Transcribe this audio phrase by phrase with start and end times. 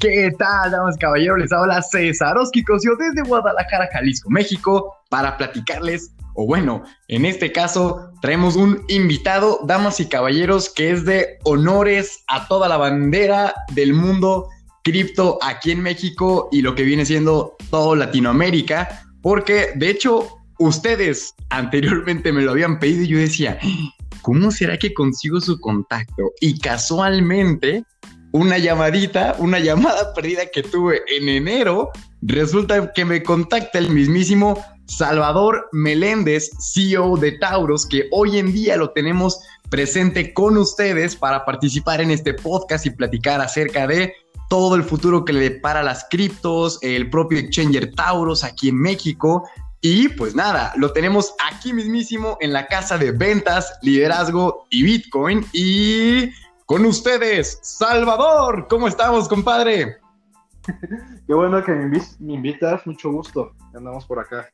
[0.00, 1.38] ¿Qué tal, damas y caballeros?
[1.38, 8.10] Les habla César Osquicosio desde Guadalajara, Jalisco, México, para platicarles, o bueno, en este caso
[8.20, 13.94] traemos un invitado, damas y caballeros, que es de honores a toda la bandera del
[13.94, 14.48] mundo
[14.82, 21.34] cripto aquí en México y lo que viene siendo todo Latinoamérica, porque de hecho ustedes
[21.48, 23.58] anteriormente me lo habían pedido y yo decía,
[24.20, 26.32] ¿cómo será que consigo su contacto?
[26.40, 27.84] Y casualmente
[28.36, 31.90] una llamadita, una llamada perdida que tuve en enero,
[32.22, 38.76] resulta que me contacta el mismísimo Salvador Meléndez, CEO de Tauros, que hoy en día
[38.76, 44.14] lo tenemos presente con ustedes para participar en este podcast y platicar acerca de
[44.48, 49.48] todo el futuro que le depara las criptos, el propio exchanger Tauros aquí en México.
[49.80, 55.44] Y pues nada, lo tenemos aquí mismísimo en la casa de ventas, liderazgo y Bitcoin.
[55.52, 56.30] Y
[56.66, 58.66] con ustedes, Salvador.
[58.68, 59.96] ¿Cómo estamos, compadre?
[61.26, 62.00] Qué bueno que me,
[62.34, 63.52] invitas, mucho gusto.
[63.72, 64.48] Andamos por acá.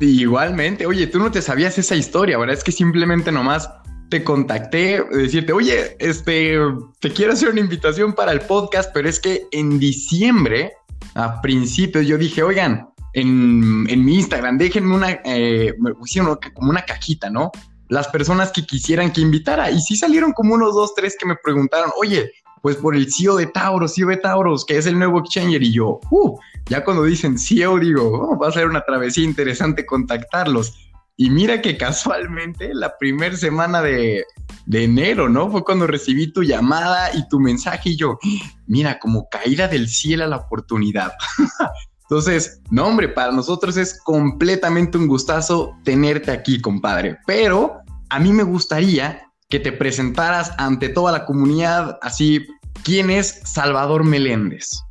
[0.00, 2.56] Igualmente, oye, tú no te sabías esa historia, ¿verdad?
[2.56, 3.70] Es que simplemente nomás
[4.10, 6.56] te contacté, decirte, oye, este,
[7.00, 10.72] te quiero hacer una invitación para el podcast, pero es que en diciembre,
[11.14, 16.82] a principios, yo dije, oigan, en, mi Instagram, déjenme una, eh, me pusieron como una
[16.82, 17.50] cajita, ¿no?
[17.88, 19.70] Las personas que quisieran que invitara.
[19.70, 22.30] Y sí salieron como unos dos, tres que me preguntaron, oye,
[22.62, 25.62] pues por el CEO de Tauros, CEO de Tauros, que es el nuevo exchanger.
[25.62, 29.86] Y yo, uh, ya cuando dicen CEO, digo, oh, va a ser una travesía interesante
[29.86, 30.74] contactarlos.
[31.16, 34.24] Y mira que casualmente la primera semana de,
[34.66, 35.50] de, enero, ¿no?
[35.50, 38.20] Fue cuando recibí tu llamada y tu mensaje y yo,
[38.66, 41.14] mira, como caída del cielo a la oportunidad.
[42.10, 47.18] Entonces, no, hombre, para nosotros es completamente un gustazo tenerte aquí, compadre.
[47.26, 52.46] Pero a mí me gustaría que te presentaras ante toda la comunidad, así,
[52.82, 54.82] ¿quién es Salvador Meléndez?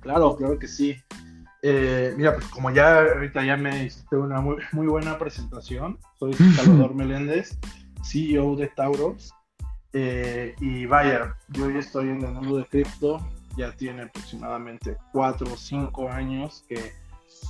[0.00, 0.96] Claro, claro que sí.
[1.62, 6.34] Eh, mira, pues como ya ahorita ya me hiciste una muy, muy buena presentación, soy
[6.34, 7.56] Salvador Meléndez,
[8.04, 9.32] CEO de Tauros.
[9.94, 13.26] Eh, y vaya, yo hoy estoy en el mundo de cripto,
[13.56, 16.92] ya tiene aproximadamente cuatro o cinco años que,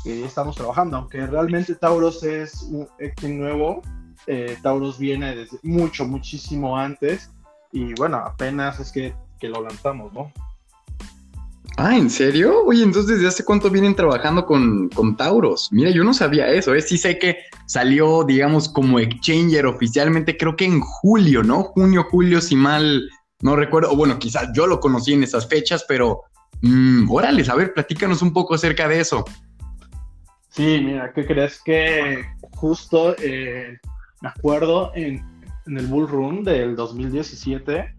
[0.05, 3.83] estamos trabajando, aunque realmente Tauros es un X nuevo,
[4.27, 7.31] eh, Tauros viene desde mucho, muchísimo antes
[7.73, 10.33] y bueno, apenas es que, lo lanzamos, ¿no?
[11.77, 12.65] Ah, ¿en serio?
[12.65, 15.69] Oye, entonces, ¿desde hace cuánto vienen trabajando con, con Tauros?
[15.73, 16.81] Mira, yo no sabía eso, ¿eh?
[16.81, 21.65] Sí sé que salió, digamos, como Exchanger oficialmente, creo que en julio, ¿no?
[21.65, 23.09] Junio, julio, si mal
[23.43, 26.23] no recuerdo, o bueno, quizás yo lo conocí en esas fechas, pero
[26.63, 29.25] mmm, órale, a ver, platícanos un poco acerca de eso.
[30.49, 33.79] Sí, mira, ¿qué crees que justo eh,
[34.21, 35.25] me acuerdo en,
[35.67, 37.95] el Bull Run del 2017?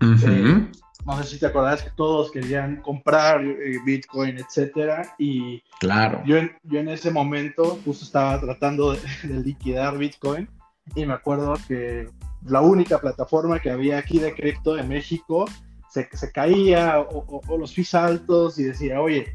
[0.00, 0.70] Eh,
[1.06, 6.22] no sé si te acordás que todos querían comprar eh, Bitcoin, etcétera, y claro.
[6.26, 8.98] yo, en, yo en ese momento justo estaba tratando de
[9.44, 10.48] liquidar Bitcoin
[10.94, 12.08] y me acuerdo que
[12.46, 15.46] la única plataforma que había aquí de cripto en México
[15.90, 19.34] se, se caía o, los fees altos y decía, oye,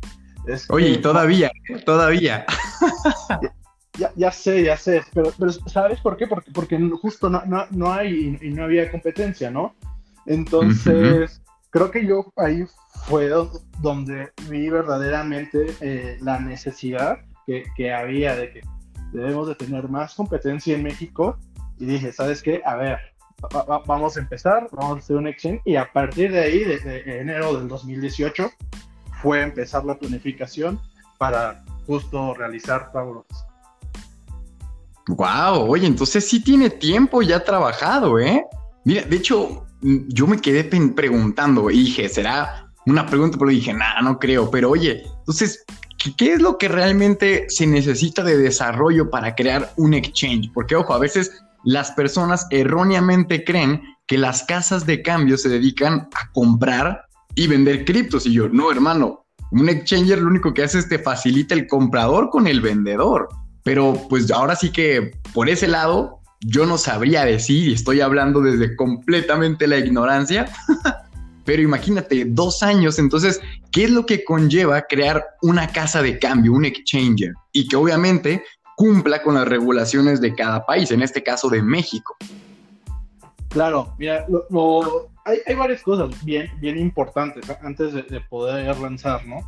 [0.69, 1.51] oye, todavía,
[1.85, 2.45] todavía.
[3.97, 6.25] Ya, ya, sé, ya sé, pero, pero ¿sabes por qué?
[6.25, 9.75] Porque, porque justo no, no, no hay y no había competencia, ¿no?
[10.25, 12.65] Entonces, creo que yo ahí
[13.07, 13.29] fue
[13.81, 18.61] donde vi verdaderamente eh, la necesidad que, que había de que
[19.11, 21.37] debemos de tener más competencia en México
[21.79, 22.61] y dije, ¿sabes qué?
[22.65, 22.99] A ver,
[23.87, 27.57] vamos a empezar, vamos a hacer un exchange y a partir de ahí, desde enero
[27.57, 28.51] del 2018,
[29.21, 30.79] fue empezar la planificación
[31.17, 33.25] para justo realizar Tauros.
[35.07, 38.45] Wow, oye, entonces sí tiene tiempo ya trabajado, ¿eh?
[38.85, 43.37] Mira, de hecho, yo me quedé preguntando dije, ¿será una pregunta?
[43.37, 44.51] Pero dije, nada, no creo.
[44.51, 45.65] Pero oye, entonces,
[46.17, 50.51] ¿qué es lo que realmente se necesita de desarrollo para crear un exchange?
[50.53, 56.09] Porque, ojo, a veces las personas erróneamente creen que las casas de cambio se dedican
[56.15, 58.25] a comprar y vender criptos.
[58.25, 62.29] Y yo, no, hermano, un exchanger lo único que hace es te facilita el comprador
[62.29, 63.29] con el vendedor.
[63.63, 68.75] Pero pues ahora sí que por ese lado yo no sabría decir estoy hablando desde
[68.75, 70.47] completamente la ignorancia.
[71.45, 73.41] Pero imagínate, dos años, entonces,
[73.71, 77.33] ¿qué es lo que conlleva crear una casa de cambio, un exchanger?
[77.51, 78.43] Y que obviamente
[78.79, 82.15] cumpla con las regulaciones de cada país, en este caso de México.
[83.49, 84.25] Claro, mira,
[85.25, 89.39] hay, varias cosas bien, bien importantes antes de, poder lanzar, ¿no?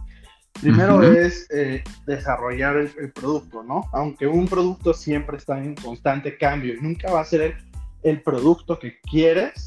[0.60, 3.86] Primero es eh, desarrollar el, producto, ¿no?
[3.94, 7.56] Aunque un producto siempre está en constante cambio y nunca va a ser
[8.04, 9.66] el, producto que quieres,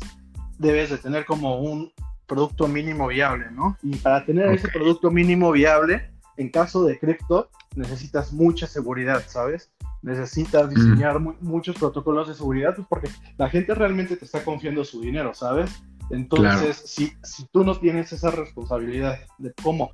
[0.58, 1.90] debes de tener como un,
[2.26, 3.78] producto mínimo viable, ¿no?
[3.82, 9.72] Y para tener ese producto mínimo viable, en caso de cripto, necesitas mucha seguridad, ¿sabes?
[10.02, 13.08] Necesitas diseñar muchos protocolos de seguridad pues porque
[13.38, 15.70] la gente realmente te está confiando su dinero, ¿sabes?
[16.10, 19.90] Entonces, si, si tú no tienes esa responsabilidad de cómo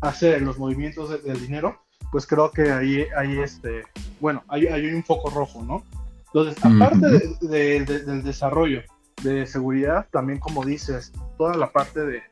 [0.00, 1.78] hacer los movimientos del dinero,
[2.10, 3.84] pues creo que ahí, ahí este,
[4.20, 5.84] bueno, hay, hay un foco rojo, ¿no?
[6.32, 8.82] Entonces, aparte del desarrollo
[9.22, 12.22] de seguridad, también como dices, toda la parte de,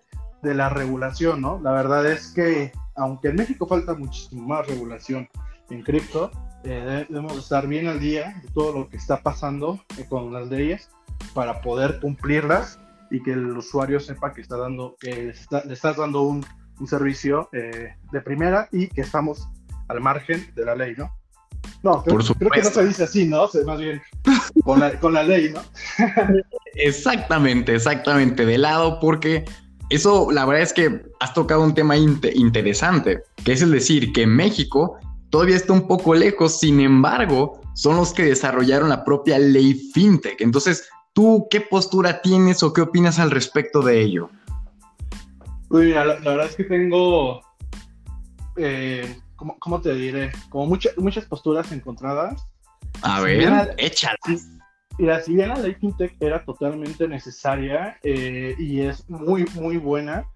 [0.42, 1.60] de la regulación, ¿no?
[1.62, 5.28] La verdad es que, aunque en México falta muchísimo más regulación
[5.70, 6.30] en cripto,
[6.64, 10.90] eh, debemos estar bien al día de todo lo que está pasando con las leyes
[11.34, 12.78] para poder cumplirlas
[13.10, 15.32] y que el usuario sepa que está dando, que
[15.64, 16.44] le estás dando un,
[16.80, 19.48] un servicio eh, de primera y que estamos
[19.88, 21.10] al margen de la ley, ¿no?
[21.82, 23.48] No, creo, creo, que no se dice así, ¿no?
[23.66, 24.00] más bien
[24.64, 25.60] con la, con la ley, ¿no?
[26.74, 29.44] exactamente, exactamente, de lado, porque
[29.90, 34.26] eso, la verdad es que has tocado un tema interesante, que es el decir que
[34.26, 34.98] México
[35.30, 40.40] todavía está un poco lejos, sin embargo, son los que desarrollaron la propia ley fintech.
[40.40, 44.30] Entonces, ¿tú qué postura tienes o qué opinas al respecto de ello?
[45.68, 47.40] Pues mira, la, verdad es que tengo,
[48.56, 50.32] eh, ¿cómo, te diré?
[50.50, 52.46] Como muchas posturas encontradas.
[53.02, 54.57] A ver, échalas.
[54.98, 60.26] Mira, si bien la ley FinTech era totalmente necesaria eh, y es muy, muy buena,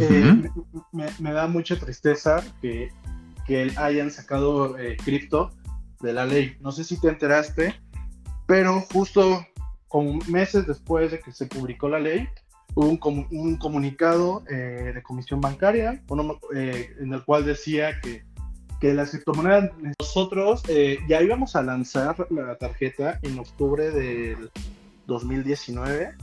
[0.00, 0.48] eh,
[0.92, 2.92] me, da mucha tristeza que,
[3.44, 5.50] que hayan sacado eh, cripto
[6.00, 6.56] de la ley.
[6.60, 7.74] No sé si te enteraste,
[8.46, 9.44] pero justo
[9.88, 12.28] como meses después de que se publicó la ley,
[12.76, 16.00] hubo un, un comunicado de comisión bancaria
[16.52, 18.22] en el cual decía que
[18.80, 24.50] que las criptomonedas, nosotros eh, ya íbamos a lanzar la tarjeta en octubre del
[25.06, 26.14] 2019.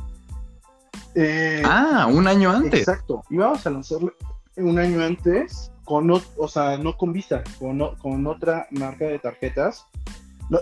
[1.15, 2.81] Eh, ah, un año antes.
[2.81, 4.11] Exacto, íbamos a lanzarla
[4.57, 9.85] un año antes, con, o sea, no con Visa, con, con otra marca de tarjetas.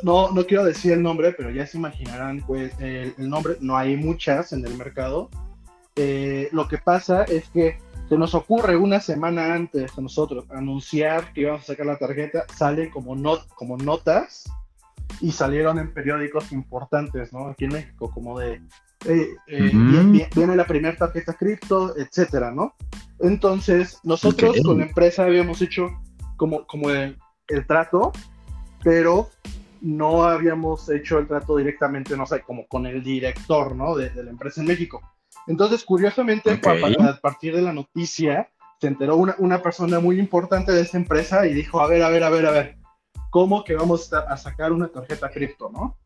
[0.01, 3.57] No, no, quiero decir el nombre, pero ya se imaginarán pues, el, nombre.
[3.60, 5.30] No hay muchas en el mercado.
[5.96, 7.78] Eh, lo que pasa es que
[8.10, 12.46] se nos ocurre una semana antes a nosotros anunciar que íbamos a sacar la tarjeta,
[12.54, 13.16] sale como,
[13.56, 14.44] como notas
[15.22, 17.48] y salieron en periódicos importantes, ¿no?
[17.48, 18.62] Aquí en México, como de,
[19.06, 22.76] eh, eh, viene, la primera tarjeta cripto, etcétera, ¿no?
[23.20, 25.90] Entonces, nosotros con la empresa habíamos hecho
[26.36, 27.18] como, como el,
[27.68, 28.12] trato,
[28.84, 29.30] pero
[29.82, 33.96] no habíamos hecho el trato directamente, no sé, como con el director, ¿no?
[33.96, 35.02] de la empresa en México.
[35.48, 38.50] Entonces, curiosamente, a, partir de la noticia,
[38.80, 42.10] se enteró una, una, persona muy importante de esta empresa y dijo, a ver, a
[42.10, 42.78] ver, a ver, a ver,
[43.34, 45.98] ¿cómo que vamos a, sacar una tarjeta cripto, no?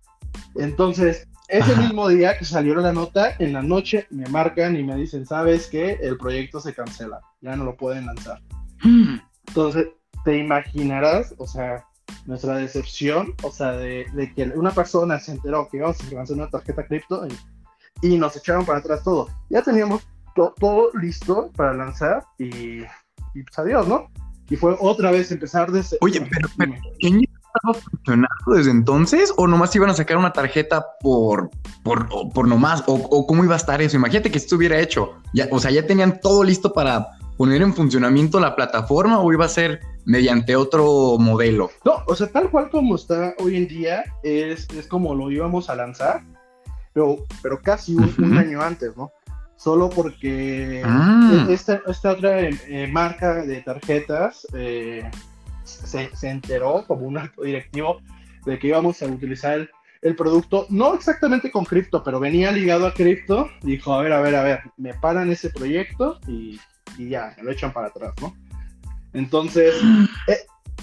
[0.56, 4.96] Entonces, ese mismo día que salió la nota, en la noche me marcan y me
[4.96, 6.00] dicen, ¿sabes qué?
[6.02, 8.42] El proyecto se cancela, ya no lo pueden lanzar.
[9.48, 9.90] Entonces,
[10.24, 11.86] te imaginarás, o sea,
[12.26, 16.38] nuestra decepción, o sea, de, de que una persona se enteró que íbamos a lanzar
[16.38, 17.38] una tarjeta cripto y
[18.02, 19.30] y nos echaron para atrás todo.
[19.50, 22.82] Ya teníamos todo listo para lanzar y,
[23.34, 24.08] y, pues adiós, ¿no?
[24.50, 25.98] Y fue otra vez empezar desde...
[26.02, 29.34] Oye, pero, pero ¿quién estaba funcionando desde entonces?
[29.36, 31.50] ¿O nomás iban a sacar una tarjeta por,
[31.84, 32.84] por, por nomás?
[32.88, 33.98] O, cómo iba a estar eso?
[33.98, 35.16] Imagínate que esto hubiera hecho.
[35.34, 39.46] Ya, o sea, ya tenían todo listo para poner en funcionamiento la plataforma o iba
[39.46, 41.70] a ser mediante otro modelo?
[41.86, 45.70] No, o sea, tal cual como está hoy en día, es, es como lo íbamos
[45.70, 46.24] a lanzar
[47.42, 49.12] pero, casi un, año antes, ¿no?
[49.56, 51.46] Solo porque ah.
[51.50, 55.10] e, esta, otra eh, marca de tarjetas eh,
[55.64, 58.00] se, enteró como un acto directivo
[58.46, 59.70] de que íbamos a utilizar
[60.02, 63.50] el, producto, no exactamente con cripto, pero venía ligado a cripto.
[63.64, 66.60] Dijo, a ver, a ver, a ver, me paran ese proyecto y,
[66.98, 68.36] ya, me lo echan para atrás, ¿no?
[69.14, 69.76] Entonces,
[70.28, 70.38] eh,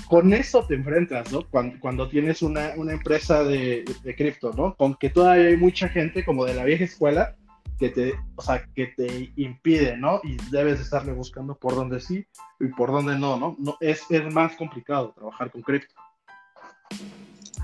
[0.08, 1.42] con eso te enfrentas, ¿no?
[1.80, 3.84] Cuando, tienes una, empresa de,
[4.16, 4.74] cripto, ¿no?
[4.76, 7.36] Con que todavía hay mucha gente como de la vieja escuela
[7.78, 10.20] que te, o sea, que te impide, ¿no?
[10.22, 12.24] Y debes estarle buscando por dónde sí
[12.60, 13.56] y por dónde no, ¿no?
[13.58, 15.94] no es, es más complicado trabajar con cripto.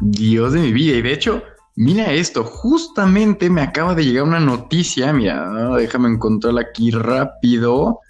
[0.00, 1.42] Dios de mi vida, y de hecho,
[1.76, 8.00] mira esto, justamente me acaba de llegar una noticia, mira, déjame encontrarla aquí rápido,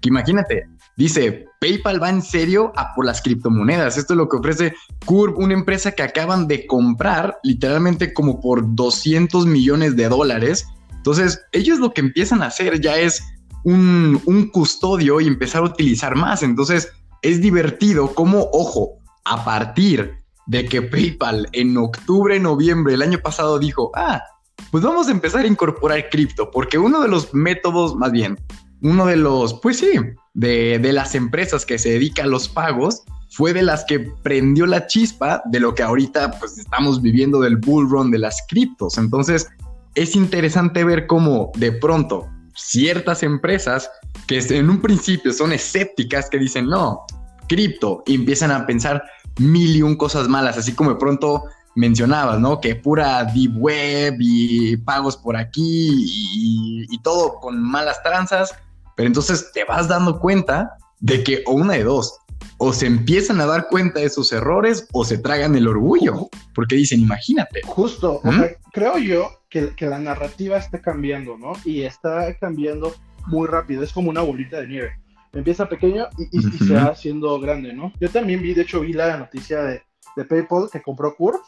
[0.00, 0.68] que imagínate,
[1.00, 3.98] Dice, PayPal va en serio a por las criptomonedas.
[3.98, 4.74] Esto es lo que ofrece
[5.04, 10.66] Curve, una empresa que acaban de comprar literalmente como por 200 millones de dólares.
[10.96, 13.22] Entonces, ellos lo que empiezan a hacer ya es
[13.64, 16.42] un, un custodio y empezar a utilizar más.
[16.42, 16.90] Entonces,
[17.20, 20.14] es divertido como, ojo, a partir
[20.46, 24.22] de que PayPal en octubre, noviembre del año pasado dijo, ah,
[24.70, 28.38] pues vamos a empezar a incorporar cripto, porque uno de los métodos, más bien,
[28.80, 29.90] uno de los, pues sí,
[30.34, 34.66] de, de las empresas que se dedica a los pagos, fue de las que prendió
[34.66, 38.98] la chispa de lo que ahorita pues estamos viviendo del bull run de las criptos.
[38.98, 39.48] Entonces,
[39.94, 43.90] es interesante ver cómo de pronto ciertas empresas
[44.26, 47.04] que en un principio son escépticas, que dicen, no,
[47.48, 49.02] cripto, empiezan a pensar
[49.38, 51.44] mil y un cosas malas, así como de pronto
[51.76, 52.60] mencionabas, ¿no?
[52.60, 58.54] Que pura deep web y pagos por aquí y, y, todo con malas tranzas,
[59.00, 62.18] pero entonces te vas dando cuenta de que o una de dos,
[62.58, 66.76] o se empiezan a dar cuenta de sus errores o se tragan el orgullo, porque
[66.76, 67.62] dicen, imagínate.
[67.64, 68.42] Justo, ¿Mm?
[68.74, 71.54] creo yo que, que, la narrativa está cambiando, ¿no?
[71.64, 72.92] Y está cambiando
[73.28, 75.00] muy rápido, es como una bolita de nieve.
[75.32, 77.94] Empieza pequeño y, y, se va haciendo grande, ¿no?
[78.00, 79.82] Yo también vi, de hecho, vi la noticia de,
[80.14, 81.40] de PayPal que compró Curve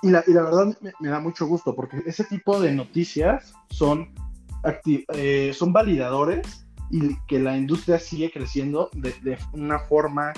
[0.00, 3.52] y, la, y la, verdad me, me, da mucho gusto porque ese tipo de noticias
[3.68, 4.14] son,
[4.86, 10.32] eh, son validadores y que la industria sigue creciendo de, de una forma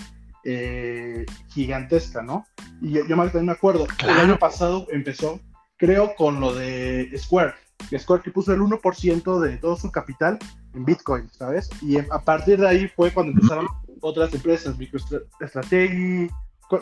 [0.48, 2.46] eh, gigantesca, ¿no?
[2.80, 5.40] Y yo, yo me acuerdo, el año pasado empezó,
[5.76, 7.52] creo, con lo de Square,
[7.90, 10.38] que Square que puso el 1% de todo su capital
[10.72, 11.68] en Bitcoin, ¿sabes?
[11.82, 13.66] Y a partir de ahí fue cuando empezaron
[14.00, 16.30] otras empresas, MicroStrategy,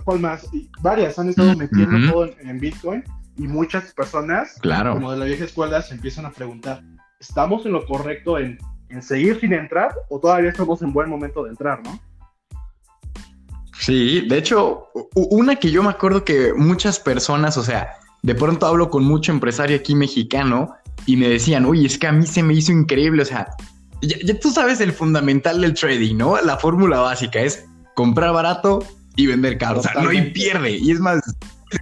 [0.05, 0.47] ¿cuál más?
[0.53, 3.03] Y varias han estado metiendo todo en, en, Bitcoin
[3.39, 4.93] y muchas personas, claro.
[4.93, 6.83] como de la vieja escuela, se empiezan a preguntar,
[7.19, 8.59] ¿estamos en lo correcto en
[8.95, 12.01] en seguir sin entrar o todavía estamos en buen momento de entrar, ¿no?
[13.79, 17.91] Sí, de hecho, una que yo me acuerdo que muchas personas, o sea,
[18.23, 20.75] de pronto hablo con mucho empresario aquí mexicano
[21.07, 23.49] y me decían, oye, es que a mí se me hizo increíble, o sea,
[24.01, 26.41] ya, ya tú sabes el fundamental del trading, ¿no?
[26.41, 28.85] La fórmula básica es comprar barato
[29.17, 29.99] y vender caro, Totalmente.
[29.99, 30.77] o sea, no hay pierde.
[30.79, 31.21] Y es más,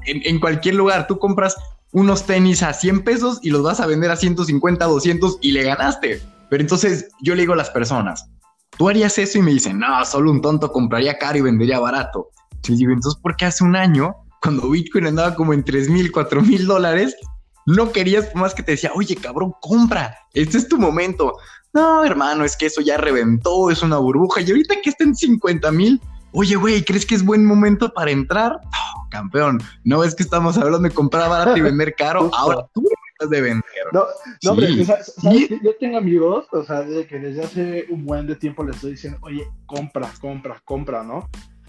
[0.07, 1.57] en, en cualquier lugar, tú compras
[1.93, 5.63] unos tenis a 100 pesos y los vas a vender a 150, 200 y le
[5.63, 6.21] ganaste.
[6.53, 8.29] Pero entonces yo le digo a las personas,
[8.77, 9.39] ¿tú harías eso?
[9.39, 12.29] Y me dicen, no, solo un tonto compraría caro y vendería barato.
[12.69, 16.13] Y digo, entonces, ¿por qué hace un año, cuando Bitcoin andaba como en 3 mil,
[16.13, 17.17] 4 mil dólares,
[17.65, 21.39] no querías más que te decía, oye, cabrón, compra, este es tu momento?
[21.73, 24.43] No, hermano, es que eso ya reventó, es una burbuja.
[24.43, 28.11] Y ahorita que está en 50 mil, oye, güey, ¿crees que es buen momento para
[28.11, 28.61] entrar?
[28.63, 32.31] No, campeón, no ves que estamos hablando de comprar barato y vender caro.
[32.35, 32.85] Ahora tú
[33.29, 33.63] de vender.
[33.93, 34.05] No,
[34.45, 34.85] no, sí.
[34.85, 35.15] ¿sabes?
[35.17, 35.49] ¿sabes?
[35.63, 38.93] Yo tengo amigos, o sea, desde que desde hace un buen de tiempo les estoy
[38.93, 41.29] diciendo, oye, compra, compra, compra, ¿no?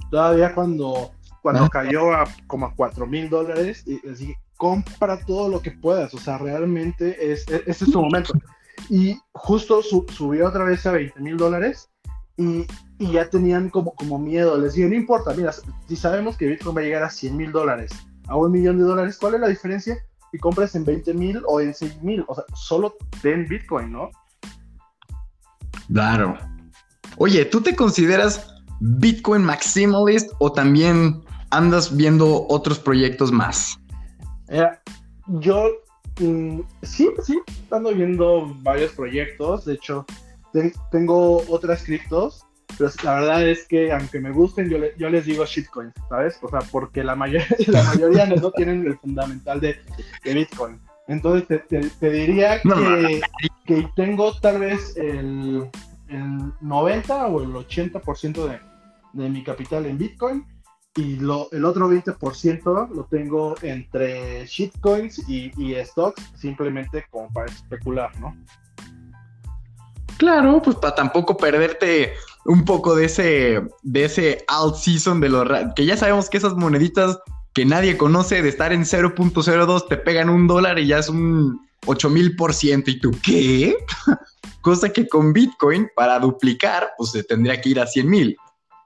[0.10, 1.70] Todavía cuando, cuando ¿No?
[1.70, 6.14] cayó a como a 4 mil dólares, y les dije, compra todo lo que puedas,
[6.14, 8.34] o sea, realmente es, es, este es tu momento.
[8.90, 11.90] Y justo su, subió otra vez a 20 mil dólares
[12.38, 12.66] y,
[12.98, 14.58] y, ya tenían como, como miedo.
[14.58, 15.54] Les dije, no importa, mira,
[15.88, 17.92] si sabemos que Bitcoin va a llegar a 100 mil dólares,
[18.28, 19.98] a un millón de dólares, ¿cuál es la diferencia?
[20.34, 22.26] Y compres en 20 mil o en 6 mil.
[22.28, 24.10] O sea, solo ten Bitcoin, ¿no?
[25.88, 26.38] Claro.
[27.18, 33.78] Oye, ¿tú te consideras Bitcoin maximalist o también andas viendo otros proyectos más?
[34.50, 34.68] Eh,
[35.28, 35.70] yo
[36.20, 39.66] mm, sí, sí, ando viendo varios proyectos.
[39.66, 40.06] De hecho,
[40.52, 42.44] te tengo otras criptos
[42.78, 46.38] pero la verdad es que aunque me gusten, yo, le, yo les digo shitcoins, ¿sabes?
[46.42, 49.80] O sea, porque la, mayor, la mayoría no tienen el fundamental de,
[50.24, 50.80] de Bitcoin.
[51.08, 53.08] Entonces te, te, te diría que, no, no.
[53.66, 55.70] que, tengo tal vez el,
[56.08, 58.60] el 90 o el 80% de,
[59.14, 60.46] de mi capital en Bitcoin
[60.96, 67.48] y lo, el otro 20% lo tengo entre shitcoins y, y stocks, simplemente como para
[67.48, 68.36] especular, ¿no?
[70.18, 72.14] Claro, pues para tampoco perderte
[72.46, 76.56] un poco de ese, de ese alt season de los que ya sabemos que esas
[76.56, 77.18] moneditas
[77.54, 81.60] que nadie conoce de estar en 0.02 te pegan un dólar y ya es un
[81.86, 82.92] 8000 por ciento.
[82.92, 83.76] ¿Y tú qué?
[84.62, 88.38] Cosa que con Bitcoin, para duplicar, pues se tendría que ir a 100 mil.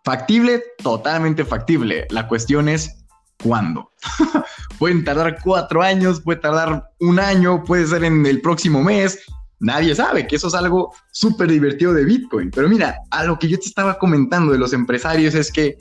[0.03, 2.07] Factible, totalmente factible.
[2.09, 3.05] La cuestión es
[3.41, 3.91] cuándo.
[4.79, 9.19] Pueden tardar cuatro años, puede tardar un año, puede ser en el próximo mes,
[9.59, 12.51] nadie sabe, que eso es algo súper divertido de Bitcoin.
[12.51, 15.77] Pero mira, a lo que yo te estaba comentando de los empresarios es que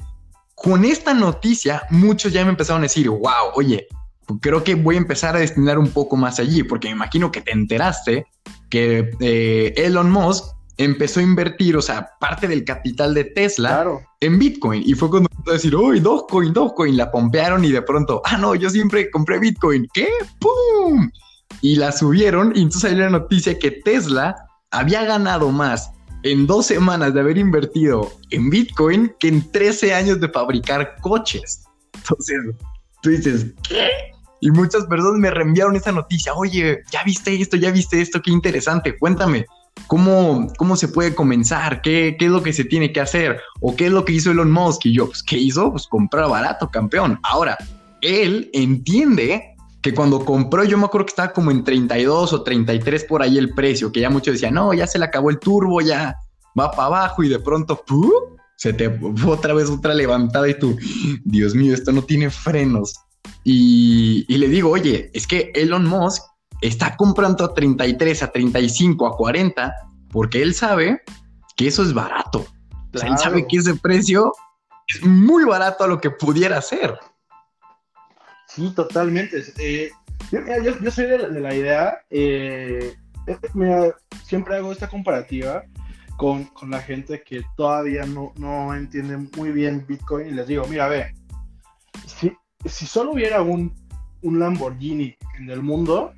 [0.55, 3.87] con esta noticia muchos ya me empezaron a decir, wow, oye,
[4.41, 7.43] creo que voy a empezar a destinar un poco más allí, porque me imagino que
[7.43, 8.27] te enteraste
[8.71, 14.01] que eh, Elon Musk empezó a invertir, o sea, parte del capital de Tesla claro.
[14.21, 14.83] en Bitcoin.
[14.85, 18.37] Y fue cuando empezó a decir, uy, Dogecoin, Dogecoin, la pompearon y de pronto, ah,
[18.37, 19.89] no, yo siempre compré Bitcoin.
[19.95, 20.09] ¿Qué?
[20.41, 21.11] ¡Pum!
[21.61, 24.37] Y la subieron y entonces salió la noticia que Tesla
[24.71, 25.91] había ganado más
[26.23, 31.65] en dos semanas de haber invertido en Bitcoin que en 13 años de fabricar coches.
[31.95, 32.37] Entonces,
[33.03, 33.89] tú dices, ¿qué?
[34.41, 36.35] y muchas personas me reenviaron esa noticia.
[36.35, 38.97] Oye, ya viste esto, ya viste esto, qué interesante.
[38.99, 39.47] Cuéntame,
[39.87, 41.81] ¿cómo, cómo se puede comenzar?
[41.83, 43.41] ¿Qué, ¿Qué es lo que se tiene que hacer?
[43.61, 44.87] ¿O qué es lo que hizo Elon Musk?
[44.87, 45.73] Y yo, pues, ¿qué hizo?
[45.73, 47.19] Pues comprar barato, campeón.
[47.23, 47.57] Ahora,
[48.03, 49.56] él entiende
[49.87, 53.39] que cuando compró, yo me acuerdo que estaba como en 32 o 33 por ahí
[53.39, 56.17] el precio, que ya muchos decían, no, ya se le acabó el turbo, ya
[56.59, 58.11] va para abajo y de pronto, ¡pum!
[58.57, 60.77] se te otra vez otra levantada y tú,
[61.25, 62.97] Dios mío, esto no tiene frenos.
[63.45, 66.21] Y, le digo, oye, es que Elon Musk
[66.63, 69.73] está comprando a 33, a 35, a 40,
[70.11, 71.01] porque él sabe
[71.57, 72.45] que eso es barato.
[72.93, 74.33] O sea, él sabe que ese precio
[74.89, 76.99] es muy barato a lo que pudiera ser.
[78.57, 79.43] Sí, totalmente.
[79.59, 79.91] Eh,
[80.33, 82.97] yo, soy de, la idea, eh,
[83.27, 83.93] eh,
[84.25, 85.63] siempre hago esta comparativa
[86.17, 90.89] con, la gente que todavía no, no, entiende muy bien Bitcoin y les digo, mira,
[90.89, 91.15] ve,
[92.07, 92.33] si,
[92.65, 93.75] si solo hubiera un,
[94.23, 96.15] un Lamborghini en el mundo,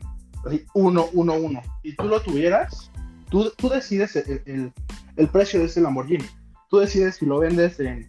[0.74, 2.92] uno, uno, uno, y tú lo tuvieras,
[3.30, 4.72] tú, tú decides el,
[5.16, 6.24] el, precio de ese Lamborghini.
[6.70, 8.08] Tú decides si lo vendes en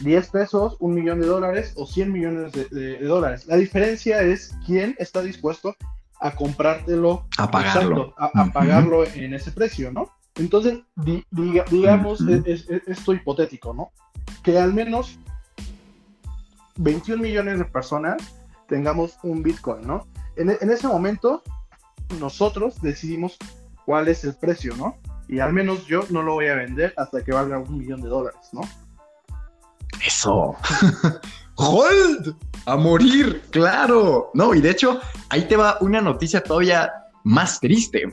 [0.00, 3.46] 10 pesos, un millón de dólares o 100 millones de, dólares.
[3.46, 5.76] La diferencia es quién está dispuesto
[6.20, 10.10] a comprártelo, a pagarlo, a, pagarlo en ese precio, ¿no?
[10.36, 10.80] Entonces,
[11.30, 12.20] digamos
[12.86, 13.90] esto hipotético, ¿no?
[14.42, 15.18] Que al menos
[16.76, 18.22] 21 millones de personas
[18.68, 20.06] tengamos un Bitcoin, ¿no?
[20.36, 21.42] En, en, ese momento,
[22.18, 23.36] nosotros decidimos
[23.84, 24.96] cuál es el precio, ¿no?
[25.28, 28.08] Y al menos yo no lo voy a vender hasta que valga un millón de
[28.08, 28.62] dólares, ¿no?
[30.04, 30.54] Eso.
[31.56, 32.34] ¡Hold!
[32.66, 34.30] A morir, claro.
[34.34, 36.90] No, y de hecho, ahí te va una noticia todavía
[37.24, 38.04] más triste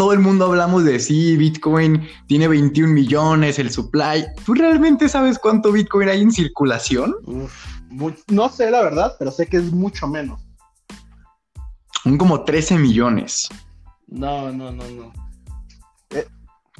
[0.00, 4.24] todo el mundo hablamos de sí, Bitcoin tiene 21 millones, el supply.
[4.46, 7.14] ¿Tú realmente sabes cuánto Bitcoin hay en circulación?
[8.28, 10.40] no sé la verdad, pero sé que es mucho menos.
[12.06, 13.50] Un como 13 millones.
[14.06, 15.12] No, no, no, no.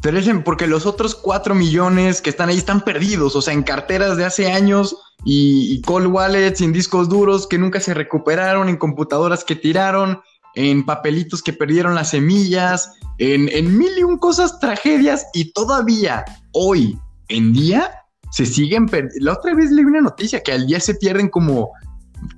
[0.01, 3.63] 13, eh, porque los otros 4 millones que están ahí están perdidos, o sea, en
[3.63, 7.95] carteras de hace años y, y call wallets y en discos duros que nunca se
[7.95, 10.21] recuperaron, en computadoras que tiraron
[10.55, 16.25] en papelitos que perdieron las semillas, en, en mil y un cosas, tragedias, y todavía
[16.53, 17.91] hoy en día
[18.31, 19.25] se siguen perdiendo.
[19.25, 21.71] La otra vez leí una noticia que al día se pierden como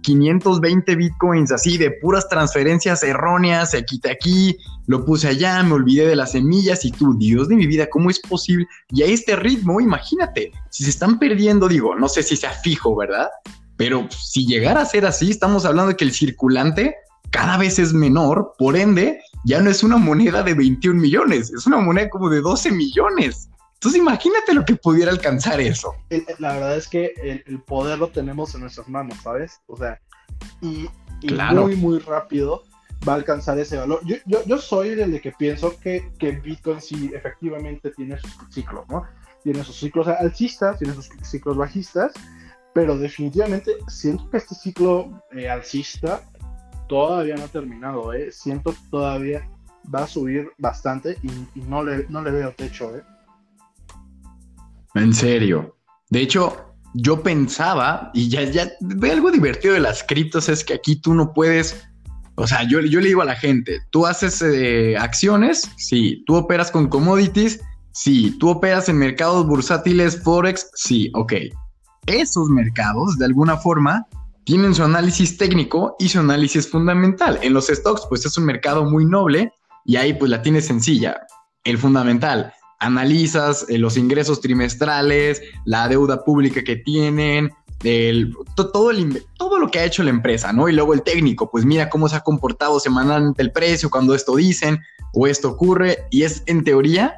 [0.03, 6.07] 520 bitcoins así de puras transferencias erróneas, se quita aquí, lo puse allá, me olvidé
[6.07, 8.66] de las semillas y tú, Dios de mi vida, ¿cómo es posible?
[8.90, 12.97] Y a este ritmo, imagínate, si se están perdiendo, digo, no sé si sea fijo,
[12.97, 13.29] ¿verdad?
[13.77, 16.95] Pero si llegara a ser así, estamos hablando de que el circulante
[17.31, 21.66] cada vez es menor, por ende, ya no es una moneda de 21 millones, es
[21.66, 23.49] una moneda como de 12 millones.
[23.83, 25.97] Entonces imagínate lo que pudiera alcanzar eso.
[26.38, 29.61] La verdad es que el, poder lo tenemos en nuestras manos, ¿sabes?
[29.66, 30.01] O sea,
[30.61, 30.88] y,
[31.53, 32.62] muy, muy rápido
[33.07, 34.01] va a alcanzar ese valor.
[34.05, 38.85] Yo, yo, soy el de que pienso que, que Bitcoin sí efectivamente tiene sus ciclos,
[38.88, 39.03] ¿no?
[39.42, 42.12] Tiene sus ciclos alcistas, tiene sus ciclos bajistas,
[42.73, 46.23] pero definitivamente siento que este ciclo eh, alcista
[46.88, 48.31] todavía no ha terminado, ¿eh?
[48.31, 49.51] Siento que todavía
[49.92, 53.03] va a subir bastante y, no, le, no le veo techo, ¿eh?
[54.94, 55.76] En serio.
[56.11, 60.74] De hecho, yo pensaba, y ya, ya, ve algo divertido de las criptos es que
[60.74, 61.83] aquí tú no puedes,
[62.35, 66.37] o sea, yo, yo le digo a la gente, tú haces eh, acciones, sí, tú
[66.37, 67.61] operas con commodities,
[67.92, 71.33] sí, tú operas en mercados bursátiles, forex, sí, ok.
[72.07, 74.07] Esos mercados, de alguna forma,
[74.44, 77.38] tienen su análisis técnico y su análisis fundamental.
[77.42, 79.52] En los stocks, pues es un mercado muy noble
[79.85, 81.16] y ahí pues la tienes sencilla.
[81.64, 82.52] El fundamental,
[82.83, 87.51] analizas eh, los ingresos trimestrales, la deuda pública que tienen,
[87.85, 90.68] el, todo, el, todo lo que ha hecho la empresa, ¿no?
[90.68, 94.37] Y luego el técnico, pues mira cómo se ha comportado semanalmente el precio cuando esto
[94.37, 94.81] dicen
[95.14, 97.14] o esto ocurre y es en teoría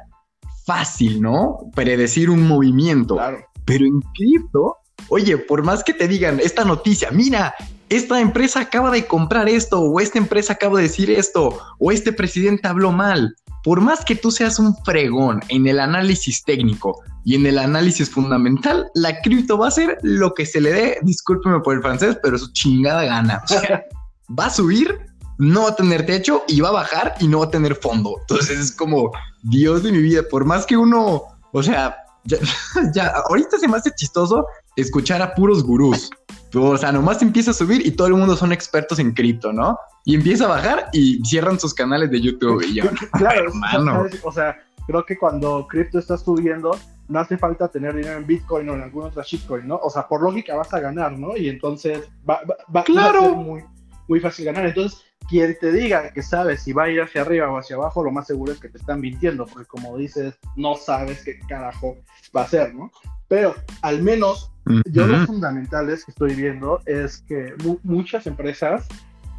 [0.65, 1.59] fácil, ¿no?
[1.75, 3.15] Predecir un movimiento.
[3.15, 3.39] Claro.
[3.65, 4.77] Pero en cripto
[5.09, 7.53] Oye, por más que te digan esta noticia, mira,
[7.89, 12.11] esta empresa acaba de comprar esto, o esta empresa acaba de decir esto, o este
[12.11, 17.33] presidente habló mal, por más que tú seas un fregón en el análisis técnico y
[17.33, 21.59] en el análisis fundamental, la cripto va a ser lo que se le dé, discúlpeme
[21.61, 23.43] por el francés, pero su chingada gana.
[24.39, 24.99] va a subir,
[25.39, 28.17] no va a tener techo y va a bajar y no va a tener fondo.
[28.21, 32.37] Entonces es como, Dios de mi vida, por más que uno, o sea, ya,
[32.93, 36.11] ya ahorita se me hace chistoso escuchar a puros gurús.
[36.53, 39.75] O sea, nomás empieza a subir y todo el mundo son expertos en cripto, ¿no?
[40.05, 42.63] Y empieza a bajar y cierran sus canales de YouTube.
[42.63, 44.05] Y yo, claro, hermano.
[44.23, 48.69] O sea, creo que cuando cripto está subiendo, no hace falta tener dinero en Bitcoin
[48.69, 49.77] o en alguna otra shitcoin, ¿no?
[49.77, 51.35] O sea, por lógica vas a ganar, ¿no?
[51.35, 52.41] Y entonces va,
[52.73, 53.19] va, claro.
[53.19, 53.63] a ser muy,
[54.07, 54.67] muy fácil ganar.
[54.67, 58.03] Entonces, quien te diga que sabe si va a ir hacia arriba o hacia abajo,
[58.03, 61.97] lo más seguro es que te están mintiendo, porque como dices, no sabes qué carajo
[62.35, 62.91] va a ser, ¿no?
[63.27, 64.51] Pero al menos
[64.91, 68.87] yo lo fundamentales que estoy viendo es que muchas empresas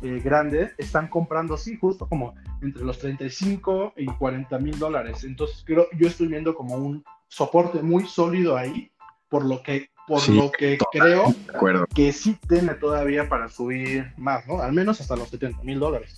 [0.03, 5.25] eh, grandes están comprando, sí, justo como entre los 35 y 40 mil dólares.
[5.25, 8.91] Entonces, creo, yo estoy viendo como un soporte muy sólido ahí,
[9.29, 11.35] por lo que, por lo que creo
[11.95, 14.61] que sí tiene todavía para subir más, ¿no?
[14.61, 16.17] Al menos hasta los 70 mil dólares.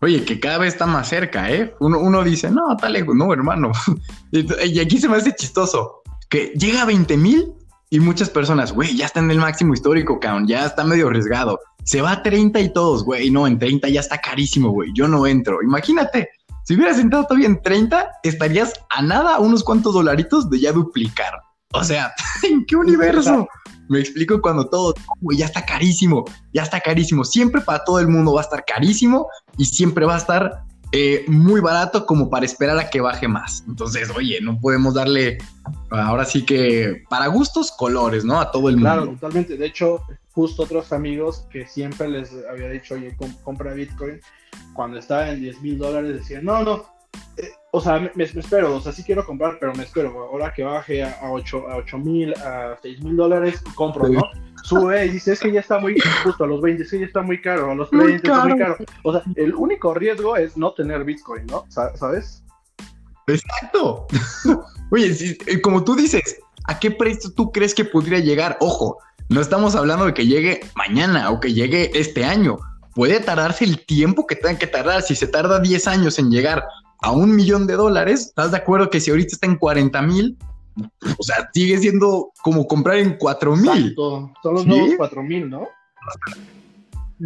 [0.00, 1.74] Oye, que cada vez está más cerca, ¿eh?
[1.80, 3.72] Uno, uno dice, no, tal no, hermano.
[4.32, 7.54] y aquí se me hace chistoso, que llega a 20 mil
[7.90, 11.60] y muchas personas, güey, ya está en el máximo histórico, cabrón, ya está medio arriesgado.
[11.84, 15.06] Se va a 30 y todos, güey, no, en 30 ya está carísimo, güey, yo
[15.06, 15.62] no entro.
[15.62, 16.30] Imagínate,
[16.64, 21.32] si hubieras entrado todavía en 30, estarías a nada, unos cuantos dolaritos de ya duplicar.
[21.72, 23.46] O sea, ¿en qué universo?
[23.88, 27.24] Me explico cuando todo, güey, ya está carísimo, ya está carísimo.
[27.24, 31.24] Siempre para todo el mundo va a estar carísimo y siempre va a estar eh,
[31.28, 33.64] muy barato como para esperar a que baje más.
[33.66, 35.38] Entonces, oye, no podemos darle,
[35.90, 38.40] ahora sí que para gustos, colores, ¿no?
[38.40, 38.90] A todo el mundo.
[38.90, 39.56] Claro, totalmente.
[39.56, 44.20] De hecho, justo otros amigos que siempre les había dicho, oye, compra Bitcoin,
[44.74, 46.84] cuando estaba en 10 mil dólares decían, no, no,
[47.36, 50.62] eh, o sea, me, espero, o sea, sí quiero comprar, pero me espero, ahora que
[50.62, 54.22] baje a, 8 a mil, a 6 mil dólares, compro, ¿no?
[54.66, 57.06] Sube y dice, es que ya está muy, justo a los 20, es que ya
[57.06, 58.76] está muy caro, a los 30 está muy caro.
[59.04, 61.64] O sea, el único riesgo es no tener Bitcoin, ¿no?
[61.68, 62.42] ¿Sabes?
[63.28, 64.06] Exacto.
[64.90, 68.56] Oye, como tú dices, ¿a qué precio tú crees que podría llegar?
[68.60, 68.98] Ojo,
[69.28, 72.58] no estamos hablando de que llegue mañana o que llegue este año.
[72.92, 75.02] Puede tardarse el tiempo que tenga que tardar.
[75.02, 76.64] Si se tarda 10 años en llegar
[77.02, 80.36] a un millón de dólares, ¿estás de acuerdo que si ahorita está en 40 mil,
[81.18, 83.94] o sea, sigue siendo como comprar en 4 mil?
[83.96, 85.68] Son los nuevos 4 mil, ¿no?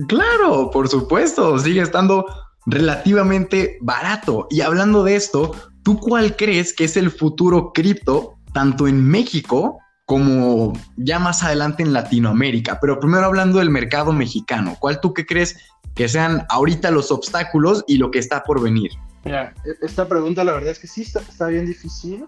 [0.08, 2.26] Claro, por supuesto, sigue estando
[2.66, 4.46] relativamente barato.
[4.50, 9.78] Y hablando de esto, ¿tú cuál crees que es el futuro cripto, tanto en México
[10.10, 12.80] como ya más adelante en Latinoamérica.
[12.80, 15.56] Pero primero hablando del mercado mexicano, ¿cuál tú qué crees
[15.94, 18.90] que sean ahorita los obstáculos y lo que está por venir?
[19.24, 22.26] Mira, e-, esta pregunta la verdad es que sí está, bien difícil,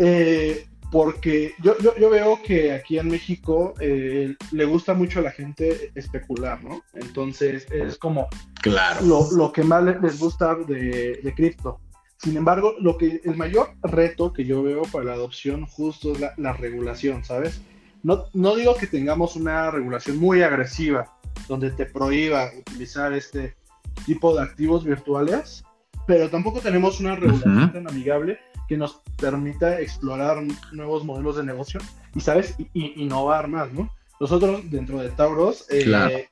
[0.00, 1.76] eh, porque yo,
[2.10, 6.82] veo que aquí en México eh, le gusta mucho a la gente especular, ¿no?
[6.94, 8.28] Entonces es como
[8.60, 9.00] claro.
[9.30, 11.78] lo, que más les gusta de, de cripto.
[12.16, 16.20] Sin embargo, lo que, el mayor reto que yo veo para la adopción justo es
[16.36, 17.62] la, regulación, ¿sabes?
[18.02, 21.16] No, no, digo que tengamos una regulación muy agresiva,
[21.48, 23.54] donde te prohíba utilizar este
[24.04, 25.64] tipo de activos virtuales,
[26.06, 28.38] pero tampoco tenemos una regulación tan amigable
[28.70, 31.80] que nos permita explorar nuevos modelos de negocio
[32.14, 32.54] y, ¿sabes?
[32.72, 33.90] Y, innovar más, ¿no?
[34.20, 36.28] Nosotros dentro de Tauros, eh,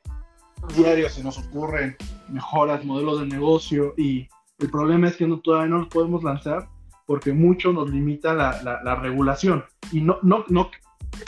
[0.76, 1.96] diario se nos ocurren
[2.28, 4.28] mejoras, modelos de negocio y
[4.60, 6.68] el problema es que no, todavía no los podemos lanzar
[7.06, 9.64] porque mucho nos limita la, la, regulación.
[9.90, 10.70] Y no, no, no.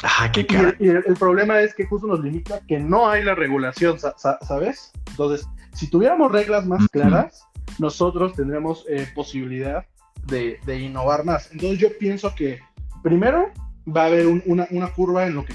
[0.05, 0.47] Ah, qué
[0.79, 4.93] y, el, problema es que justo nos limita que no hay la regulación, ¿sabes?
[5.09, 7.49] Entonces, si tuviéramos reglas más claras,
[7.81, 9.85] nosotros tendríamos eh, posibilidad
[10.27, 11.51] de, de, innovar más.
[11.53, 12.61] Entonces, yo pienso que
[13.03, 13.51] primero
[13.87, 15.55] va a haber una, una, curva en lo que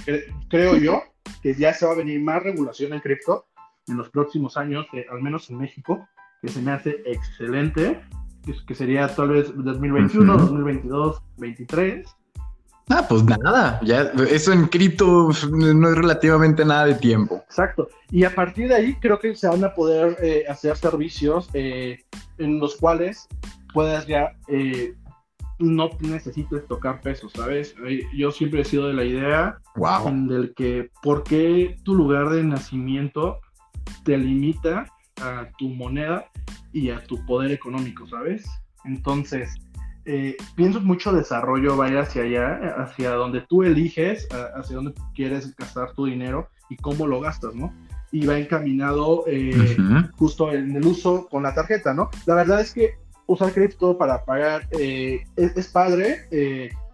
[0.49, 1.03] creo yo,
[1.41, 3.45] que ya se va a venir más regulación en cripto
[3.87, 6.07] en los próximos años, eh, al menos en México
[6.41, 8.01] que se me hace excelente,
[8.67, 12.07] que, sería tal vez 2021, 2022, 2023.
[12.89, 17.37] Ah, pues nada, ya eso en cripto no es relativamente nada de tiempo.
[17.37, 17.89] Exacto.
[18.11, 22.03] Y a partir de ahí creo que se van a poder eh, hacer servicios eh,
[22.37, 23.27] en los cuales
[23.75, 24.95] puedas ya eh,
[25.59, 27.75] no necesites tocar pesos, ¿sabes?
[28.15, 30.27] Yo siempre he sido de la idea wow.
[30.27, 33.41] del que por qué tu lugar de nacimiento
[34.05, 34.85] te limita
[35.21, 36.25] a tu moneda
[36.71, 38.45] y a tu poder económico, ¿sabes?
[38.85, 39.53] Entonces,
[40.05, 44.93] eh, pienso mucho desarrollo va a ir hacia allá, hacia donde tú eliges, hacia donde
[45.13, 47.73] quieres gastar tu dinero y cómo lo gastas, ¿no?
[48.11, 49.75] Y va encaminado eh,
[50.15, 52.09] justo en el uso con la tarjeta, ¿no?
[52.25, 56.27] La verdad es que usar cripto para pagar eh, es, padre,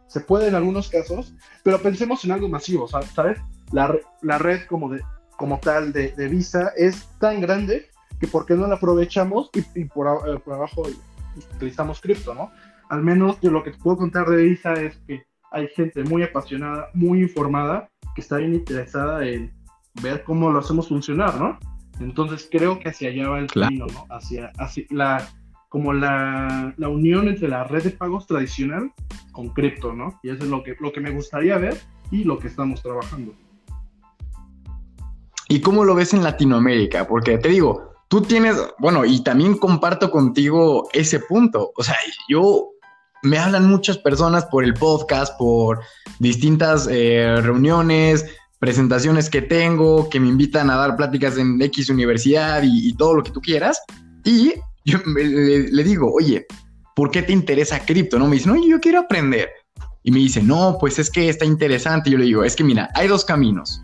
[0.08, 3.40] se puede en algunos casos, pero pensemos en algo masivo, ¿sabes?
[3.72, 5.02] La, la red como, de,
[5.38, 7.90] como tal de, de Visa es tan grande
[8.22, 10.84] que por qué no la aprovechamos y, por, eh, por, abajo
[11.56, 12.52] utilizamos cripto, ¿no?
[12.90, 16.24] Al menos yo lo que te puedo contar de Visa es que hay gente muy
[16.24, 19.52] apasionada, muy informada, que está bien interesada en
[20.02, 21.58] ver cómo lo hacemos funcionar, ¿no?
[22.00, 24.06] Entonces creo que hacia allá va el camino, ¿no?
[24.10, 25.28] Hacia, hacia la,
[25.72, 28.92] como la, la, unión entre la red de pagos tradicional
[29.32, 30.20] con cripto, ¿no?
[30.22, 31.80] Y eso es lo que, lo que me gustaría ver
[32.12, 33.34] y lo que estamos trabajando.
[35.48, 37.08] ¿Y cómo lo ves en Latinoamérica?
[37.08, 41.72] Porque te digo, tú tienes, bueno, y también comparto contigo ese punto.
[41.78, 41.96] O sea,
[42.28, 42.72] yo
[43.24, 45.80] me hablan muchas personas por el podcast, por
[46.20, 48.26] distintas eh, reuniones,
[48.60, 53.24] presentaciones que tengo, que me invitan a dar pláticas en X universidad y, todo lo
[53.24, 53.82] que tú quieras.
[54.26, 56.46] Y yo le, digo, oye,
[56.96, 58.18] ¿por qué te interesa cripto?
[58.20, 59.50] No me dice, no, yo quiero aprender.
[60.04, 62.10] Y me dice, no, pues es que está interesante.
[62.10, 63.82] yo le digo, es que mira, hay dos caminos.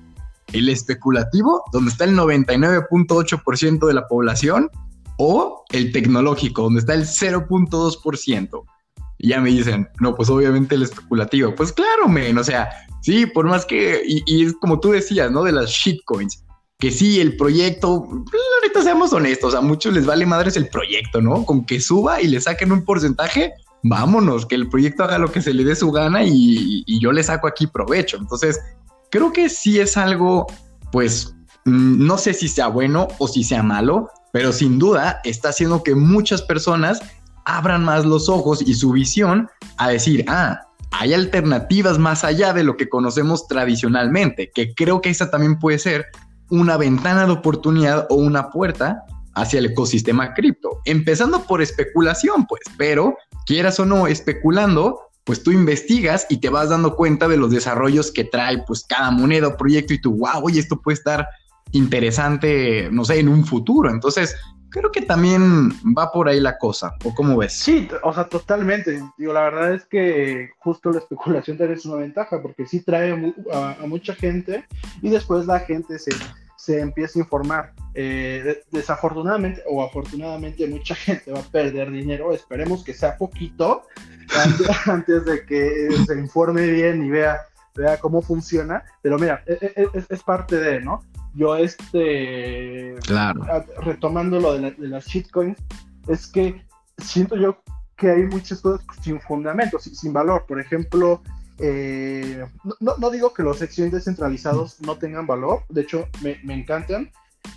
[0.53, 4.69] El especulativo, donde está el 99.8% de la población,
[5.17, 8.63] o el tecnológico, donde está el 0.2%.
[9.19, 11.53] Y ya me dicen, no, pues obviamente el especulativo.
[11.55, 12.69] Pues claro, men, o sea,
[13.01, 15.43] sí, por más que, y, es como tú decías, ¿no?
[15.43, 16.43] De las shitcoins,
[16.79, 21.21] que sí, el proyecto, pues, ahorita seamos honestos, a muchos les vale madres el proyecto,
[21.21, 21.43] ¿no?
[21.43, 25.41] Con que suba y le saquen un porcentaje, vámonos, que el proyecto haga lo que
[25.41, 28.17] se le dé su gana y, y yo le saco aquí provecho.
[28.17, 28.59] Entonces,
[29.09, 30.45] creo que sí es algo,
[30.91, 31.35] pues,
[31.65, 35.81] mm, no sé si sea bueno o si sea malo, pero sin duda está haciendo
[35.81, 37.01] que muchas personas
[37.45, 40.61] abran más los ojos y su visión a decir, ah,
[40.91, 45.79] hay alternativas más allá de lo que conocemos tradicionalmente, que creo que esa también puede
[45.79, 46.05] ser
[46.49, 49.03] una ventana de oportunidad o una puerta
[49.35, 55.51] hacia el ecosistema cripto, empezando por especulación, pues, pero quieras o no especulando, pues tú
[55.51, 59.57] investigas y te vas dando cuenta de los desarrollos que trae pues cada moneda o
[59.57, 61.27] proyecto y tú, wow, oye, esto puede estar
[61.71, 63.89] interesante, no sé, en un futuro.
[63.91, 64.35] Entonces,
[64.77, 67.53] creo que también va por ahí la cosa, ¿o cómo ves?
[67.53, 69.01] Sí, o sea, totalmente.
[69.17, 73.85] Digo, la verdad es que justo la especulación tiene una ventaja, porque sí trae a,
[73.87, 74.65] mucha gente
[75.01, 76.11] y después la gente se,
[76.57, 77.73] se empieza a informar.
[77.95, 83.81] Eh, desafortunadamente o afortunadamente mucha gente va a perder dinero, esperemos que sea poquito
[84.85, 87.39] antes, de que se informe bien y vea,
[87.73, 91.03] vea cómo funciona, pero mira, es, e, es, es parte de, ¿no?
[91.37, 93.45] Yo este, claro.
[93.81, 95.57] retomando lo de, las shitcoins,
[96.07, 96.65] es que
[96.97, 97.61] siento yo
[97.95, 100.45] que hay muchas cosas sin fundamento, sin, valor.
[100.47, 101.21] Por ejemplo,
[101.59, 102.43] eh,
[102.79, 107.11] no, digo que los exchanges descentralizados no tengan valor, de hecho me, me, encantan.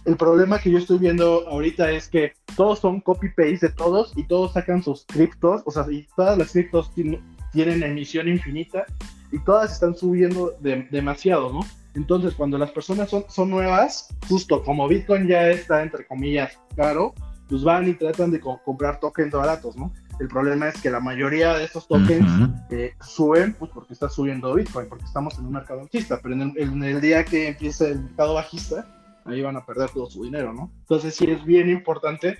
[0.05, 4.27] El problema que yo estoy viendo ahorita es que todos son copy-paste de todos y
[4.27, 8.85] todos sacan sus criptos, o sea, y todas las criptos tienen emisión infinita
[9.33, 11.61] y todas están subiendo demasiado, ¿no?
[11.95, 17.15] Entonces, cuando las personas son, son nuevas, justo como Bitcoin ya está, entre comillas, caro,
[17.49, 19.93] pues van y tratan de comprar tokens baratos, ¿no?
[20.21, 24.55] El problema es que la mayoría de estos tokens eh, suben, pues porque está subiendo
[24.55, 28.35] Bitcoin, porque estamos en un mercado bajista, pero en el, día que empiece el mercado
[28.35, 28.87] bajista,
[29.25, 30.71] ahí van a perder todo su dinero, ¿no?
[30.81, 32.39] Entonces sí es bien importante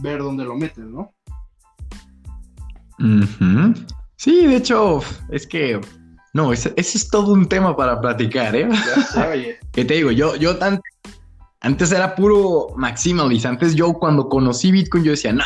[0.00, 1.12] ver, dónde lo meten, ¿no?
[4.16, 5.80] Sí, de hecho, es que
[6.34, 8.68] no, ese, es todo un tema para platicar, ¿eh?
[9.72, 10.10] ¿Qué te digo?
[10.10, 10.80] Yo, yo tan,
[11.60, 13.46] antes era puro maximalist.
[13.46, 15.44] Antes yo cuando conocí Bitcoin yo decía, no,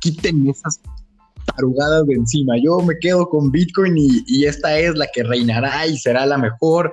[0.00, 0.80] quiten esas
[1.44, 2.54] tarugadas de encima.
[2.62, 6.38] Yo me quedo con Bitcoin y, y esta es la que reinará y será la
[6.38, 6.92] mejor.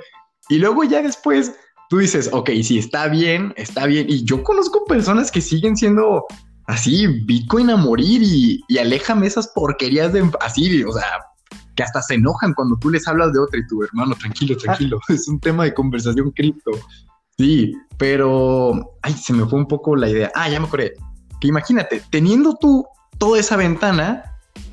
[0.49, 1.53] Y luego ya después
[1.89, 4.07] tú dices, ok, sí, está bien, está bien.
[4.09, 6.25] Y yo conozco personas que siguen siendo
[6.65, 11.30] así, Bitcoin a morir y, y aléjame esas porquerías de así, o sea,
[11.75, 14.99] que hasta se enojan cuando tú les hablas de otra y tu hermano, tranquilo, tranquilo,
[15.09, 16.71] es un tema de conversación cripto.
[17.37, 20.31] Sí, pero, ay, se me fue un poco la idea.
[20.35, 20.93] Ah, ya me acordé.
[21.39, 22.85] Que imagínate, teniendo tú
[23.17, 24.23] toda esa ventana,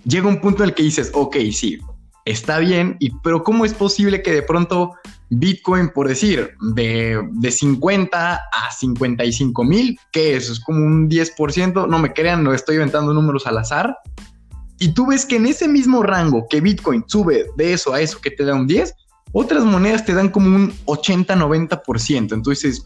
[0.05, 1.79] llega un punto en el que dices, ok, sí,
[2.25, 4.93] está bien, y, pero ¿cómo es posible que de pronto
[5.31, 11.89] Bitcoin, por decir, de, de 50 a 55 mil, que eso es como un 10%,
[11.89, 13.97] no me crean, no estoy inventando números al azar,
[14.79, 18.21] y tú ves que en ese mismo rango que Bitcoin sube de eso a eso
[18.21, 18.95] que te da un 10,
[19.33, 22.33] otras monedas te dan como un 80-90%.
[22.33, 22.85] Entonces,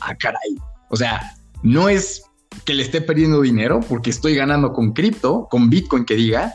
[0.00, 0.56] ah, caray.
[0.90, 2.22] O sea, no es
[2.64, 6.52] que le esté perdiendo dinero porque estoy ganando con cripto, con Bitcoin que diga,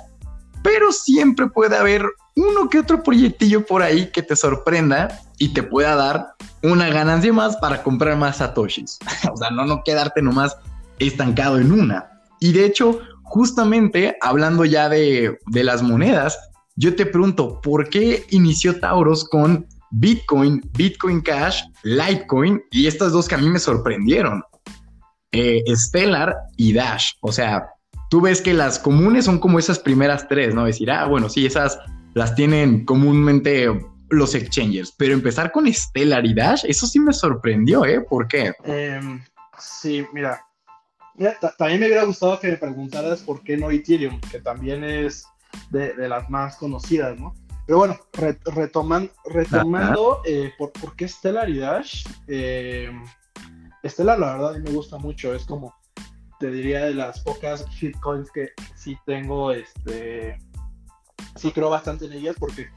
[0.63, 5.63] pero siempre puede haber uno que otro proyectillo por ahí que te sorprenda y te
[5.63, 8.97] pueda dar una ganancia más para comprar más satoshis.
[9.31, 10.57] o sea, no, no quedarte nomás
[10.99, 12.09] estancado en una.
[12.39, 12.99] Y de hecho,
[13.33, 16.37] justamente hablando ya de, las monedas,
[16.75, 23.27] yo te pregunto, ¿por qué inició Tauros con Bitcoin, Bitcoin Cash, Litecoin y estas dos
[23.27, 24.43] que a mí me sorprendieron?
[25.31, 27.13] Eh, Stellar y Dash.
[27.21, 27.69] O sea,
[28.11, 30.65] tú ves que las comunes son como esas primeras tres, ¿no?
[30.65, 31.79] Decir, ah, bueno, sí, esas
[32.13, 33.67] las tienen comúnmente
[34.09, 37.99] los exchanges, pero empezar con Stellar y Dash, eso sí me sorprendió, ¿eh?
[37.99, 38.53] ¿Por qué?
[38.63, 39.23] Em,
[39.57, 40.39] sí, mira,
[41.57, 45.25] también me hubiera gustado que me preguntaras por qué no Ethereum, que también es
[45.69, 47.33] de, las más conocidas, ¿no?
[47.65, 47.97] Pero bueno,
[48.45, 52.03] retomando, eh, por, qué Stellar y Dash?
[52.27, 52.91] Eh,
[53.85, 55.33] Stellar, la verdad, me gusta mucho.
[55.33, 55.73] Es como,
[56.39, 60.37] te diría, de las pocas shitcoins que sí tengo, este,
[61.35, 62.67] sí creo bastante en ellas porque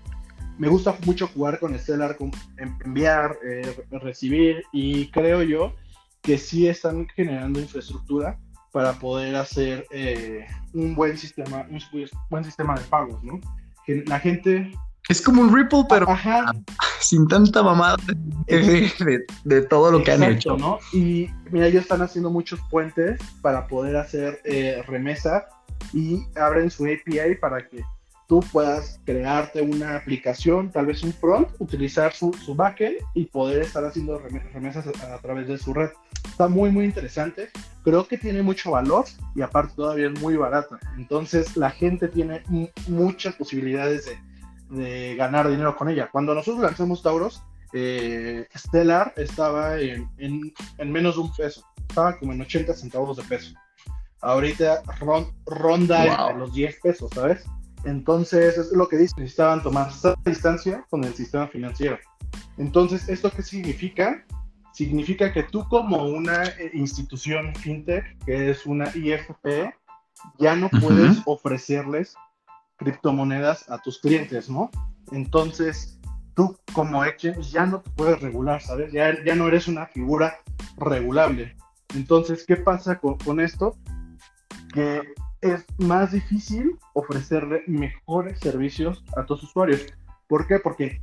[0.57, 5.75] me gusta mucho jugar con Stellar, con enviar, eh, recibir y creo yo
[6.27, 8.37] que sí están generando infraestructura
[8.73, 11.81] para poder hacer eh, un buen sistema, un
[12.29, 13.41] buen sistema de pagos, ¿no?
[14.07, 14.73] La gente...
[15.09, 16.05] Es como un Ripple, pero
[16.99, 17.97] sin tanta mamada
[18.49, 20.57] de, todo lo que han hecho.
[20.57, 20.81] ¿no?
[20.93, 25.47] Y mira, ellos están haciendo muchos puentes para poder hacer eh, remesa
[25.93, 27.85] y abren su API para que
[28.27, 33.63] tú puedas crearte una aplicación, tal vez un front, utilizar su, su backend y poder
[33.63, 34.19] estar haciendo
[34.53, 35.91] remesas a, través de su red.
[36.25, 37.51] Está muy, muy interesante.
[37.85, 40.79] Creo que tiene mucho valor y aparte todavía es muy barata.
[40.97, 42.43] Entonces la gente tiene
[42.89, 44.11] muchas posibilidades
[44.71, 46.09] de, ganar dinero con ella.
[46.11, 50.11] Cuando nosotros lanzamos Tauros, eh, Stellar estaba en,
[50.85, 51.65] menos de un peso.
[51.89, 53.55] Estaba como en 80 centavos de peso.
[54.21, 54.83] Ahorita
[55.47, 57.45] ronda en los 10 pesos, ¿sabes?
[57.87, 59.91] Entonces, es lo que dice, necesitaban tomar
[60.25, 61.99] distancia con el sistema financiero.
[62.59, 64.25] Entonces, ¿esto qué significa?
[64.73, 69.73] Significa que tú como una eh, institución fintech, que es una IFP,
[70.39, 72.17] ya no puedes ofrecerles
[72.77, 74.69] criptomonedas a tus clientes, ¿no?
[75.13, 76.01] Entonces,
[76.35, 78.93] tú como exchange ya no te puedes regular, ¿sabes?
[78.93, 80.39] Ya, ya no eres una figura
[80.77, 81.57] regulable.
[81.95, 83.79] Entonces, ¿qué pasa con, con esto?
[84.75, 85.03] Que
[85.41, 89.87] es más difícil ofrecerle mejores servicios a tus usuarios.
[90.29, 90.59] ¿Por qué?
[90.59, 90.99] Porque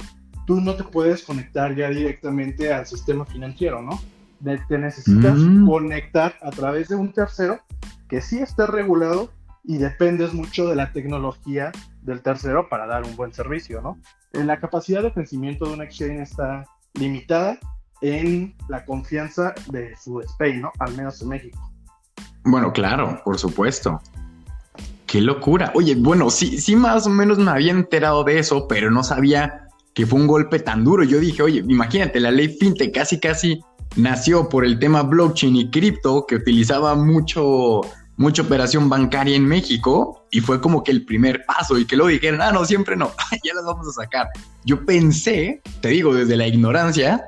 [0.46, 4.00] tú no te puedes conectar ya directamente al sistema financiero, ¿no?
[4.68, 5.66] Te necesitas mm.
[5.66, 7.60] conectar a través de un tercero
[8.10, 9.32] que sí está regulado
[9.64, 13.98] y dependes mucho de la tecnología del tercero para dar un buen servicio, ¿no?
[14.34, 16.66] En la capacidad de crecimiento de una exchange está
[16.96, 17.58] limitada
[18.02, 20.72] en la confianza de su SPAY, ¿no?
[20.80, 21.72] Al menos en México.
[22.44, 24.02] Bueno, claro, por supuesto.
[25.14, 25.72] Qué locura.
[25.76, 29.68] Oye, bueno, sí, sí, más o menos me había enterado de eso, pero no sabía
[29.94, 31.04] que fue un golpe tan duro.
[31.04, 33.62] Yo dije, oye, imagínate, la ley fintech casi, casi
[33.96, 37.82] nació por el tema blockchain y cripto, que utilizaba mucho,
[38.18, 42.10] mucha operación bancaria en México, y fue como que el primer paso, y que luego
[42.10, 43.12] dijeron, ah, no, siempre no,
[43.44, 44.30] ya las vamos a sacar.
[44.66, 47.24] Yo pensé, te digo, desde la ignorancia,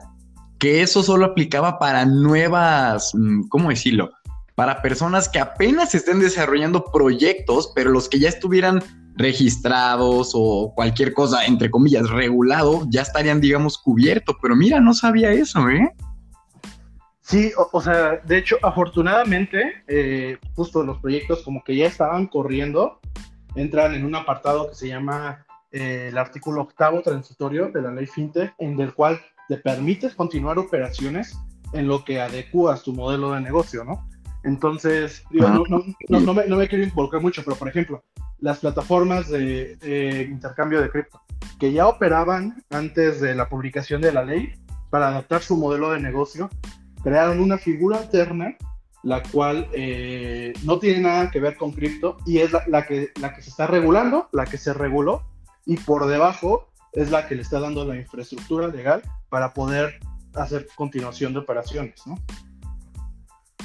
[0.57, 4.09] que eso solo aplicaba para nuevas, mm, ¿cómo decirlo?
[4.55, 8.81] Para personas que apenas estén desarrollando proyectos, pero los que ya estuvieran
[9.17, 14.35] registrados o cualquier cosa, entre comillas, regulado, ya estarían, digamos, cubiertos.
[14.41, 15.93] Pero mira, no sabía eso, ¿eh?
[17.21, 22.99] Sí, o, sea, de hecho, afortunadamente, eh, justo los proyectos como que ya estaban corriendo,
[23.55, 28.05] entran en un apartado que se llama eh, el artículo octavo transitorio de la ley
[28.05, 31.37] FinTech, en el cual te permites continuar operaciones
[31.73, 34.07] en lo que adecuas tu modelo de negocio, ¿no?
[34.45, 38.03] Entonces, digo, no, no, no, me, no, me, quiero involucrar mucho, pero por ejemplo,
[38.39, 41.19] las plataformas de, intercambio de cripto
[41.59, 44.53] que ya operaban antes de la publicación de la ley
[44.91, 46.49] para adaptar su modelo de negocio,
[47.03, 48.55] crearon una figura alterna,
[49.01, 53.33] la cual eh, no tiene nada que ver con cripto y es la, que, la
[53.33, 55.23] que se está regulando, la que se reguló,
[55.65, 59.99] y por debajo es la que le está dando la infraestructura legal para poder
[60.35, 62.19] hacer continuación de operaciones, ¿no?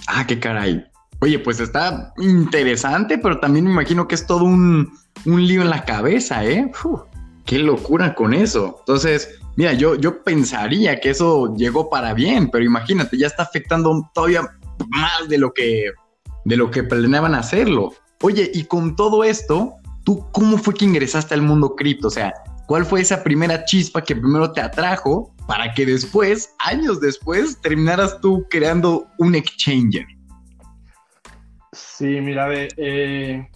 [0.06, 0.84] Ah, qué caray.
[1.20, 4.90] Oye, pues está interesante, pero también me imagino que es todo un,
[5.24, 6.70] lío en la cabeza, ¿eh?
[7.44, 8.76] qué locura con eso.
[8.80, 14.10] Entonces, mira, yo, yo pensaría que eso llegó para bien, pero imagínate, ya está afectando
[14.14, 14.48] todavía
[14.88, 15.90] más de lo que,
[16.44, 17.92] de lo que planeaban hacerlo.
[18.22, 22.08] Oye, y con todo esto, ¿tú cómo fue que ingresaste al mundo cripto?
[22.08, 22.32] O sea,
[22.66, 28.20] ¿cuál fue esa primera chispa que primero te atrajo para que después, años después, terminaras
[28.20, 30.06] tú creando un exchanger.
[31.72, 33.50] Sí, mira, eh,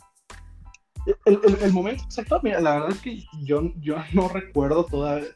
[1.24, 4.84] el, momento exacto, mira, la verdad es que yo, yo no recuerdo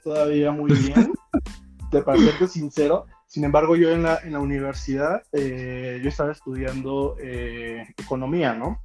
[0.03, 1.13] todavía muy bien,
[1.93, 3.07] de para serte sincero.
[3.29, 8.83] Sin embargo, yo en la, en la universidad, eh, yo estaba estudiando eh, economía, ¿no?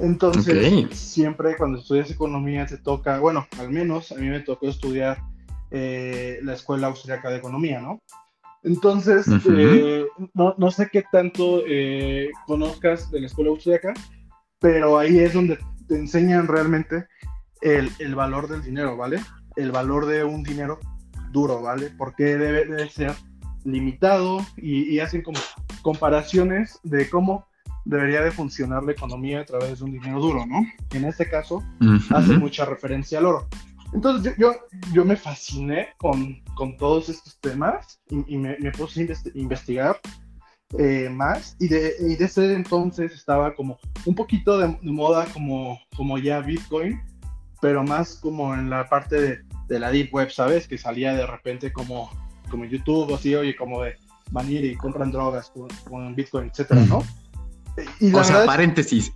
[0.00, 5.18] Entonces, siempre cuando estudias economía te toca, bueno, al menos a mí me tocó estudiar
[5.70, 8.00] eh, la Escuela Austriaca de Economía, ¿no?
[8.62, 10.04] Entonces, eh,
[10.34, 13.94] no, no, sé qué tanto eh, conozcas de la Escuela Austriaca,
[14.58, 15.58] pero ahí es donde
[15.88, 17.06] te enseñan realmente
[17.62, 19.20] el, el valor del dinero, ¿vale?
[19.56, 20.78] El valor de un dinero
[21.32, 21.90] duro, ¿vale?
[21.96, 23.14] Porque debe, debe ser
[23.64, 25.38] limitado y, hacen como
[25.82, 27.46] comparaciones de cómo
[27.84, 30.66] debería de funcionar la economía a través de un dinero duro, ¿no?
[30.92, 31.62] En este caso,
[32.10, 33.48] hace mucha referencia al oro.
[33.92, 34.52] Entonces yo,
[34.92, 40.00] yo, me fasciné con, con, todos estos temas y, me, puse a investigar
[40.78, 46.18] eh, más y, de, y desde entonces estaba como un poquito de, moda como, como
[46.18, 47.00] ya Bitcoin,
[47.60, 50.68] pero más como en la parte de, de, la Deep Web, ¿sabes?
[50.68, 52.10] Que salía de repente como,
[52.48, 53.96] como YouTube, así, oye, como de
[54.30, 55.52] van y compran drogas
[55.88, 57.02] con, Bitcoin, etcétera, ¿no?
[58.00, 59.12] Y o sea, paréntesis,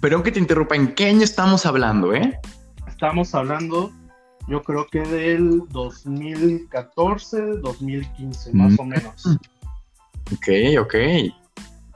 [0.00, 2.38] perdón que te interrumpa, ¿en qué año estamos hablando, eh?
[2.88, 3.92] Estamos hablando
[4.52, 9.24] yo creo que del 2014, 2015, más o menos.
[10.30, 10.94] Ok, ok.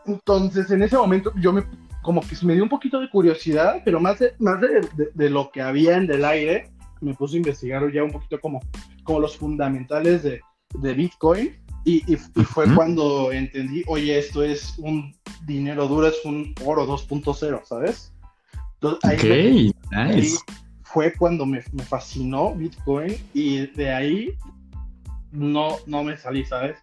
[0.06, 1.64] Entonces, en ese momento yo me,
[2.00, 5.60] como que me dio un poquito de curiosidad, pero más de, más de, lo que
[5.60, 6.70] había en el aire,
[7.02, 8.62] me puse a investigar ya un poquito como,
[9.04, 10.40] como los fundamentales de,
[10.94, 11.54] Bitcoin.
[11.84, 15.14] Y, fue cuando entendí, oye, esto es un
[15.46, 18.14] dinero duro, es un oro 2.0, ¿sabes?
[18.80, 20.38] Entonces, ok, nice
[20.96, 24.38] fue cuando me, fascinó Bitcoin y de ahí
[25.30, 26.78] no, no me salí, ¿sabes?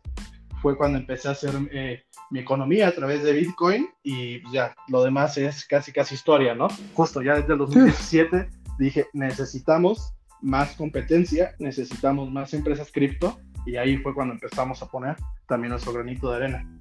[0.62, 5.04] Fue cuando empecé a hacer eh, mi economía a través de Bitcoin y ya, lo
[5.04, 6.68] demás es casi casi historia, ¿no?
[6.94, 13.98] Justo ya desde el 2017 dije, necesitamos más competencia, necesitamos más empresas cripto y ahí
[13.98, 15.16] fue cuando empezamos a poner
[15.48, 16.80] también nuestro granito de arena.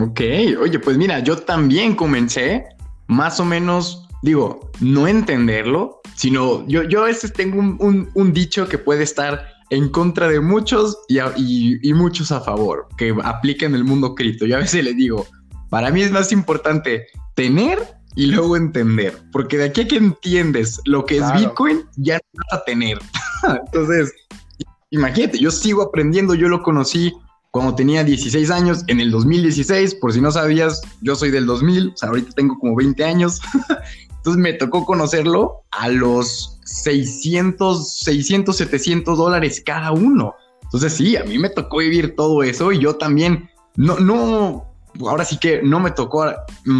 [0.00, 0.20] Ok,
[0.60, 2.64] oye, pues mira, yo también comencé
[3.06, 8.78] más o menos digo, no entenderlo, sino yo, yo a veces tengo un, dicho que
[8.78, 14.14] puede estar en contra de muchos y, muchos a favor, que aplica en el mundo
[14.14, 14.46] cripto.
[14.46, 15.26] Yo a veces le digo,
[15.70, 17.78] para mí es más importante tener
[18.14, 22.42] y luego entender, porque de aquí a que entiendes lo que es Bitcoin, ya no
[22.50, 22.98] vas a tener.
[23.66, 24.12] Entonces,
[24.90, 27.12] imagínate, yo sigo aprendiendo, yo lo conocí
[27.52, 31.88] cuando tenía 16 años, en el 2016, por si no sabías, yo soy del 2000,
[31.88, 33.42] o sea, ahorita tengo como 20 años,
[34.22, 40.36] Entonces me tocó conocerlo a los 600, 600, 700 dólares cada uno.
[40.62, 45.24] Entonces sí, a mí me tocó vivir todo eso y yo también, no, no, ahora
[45.24, 46.24] sí que no me tocó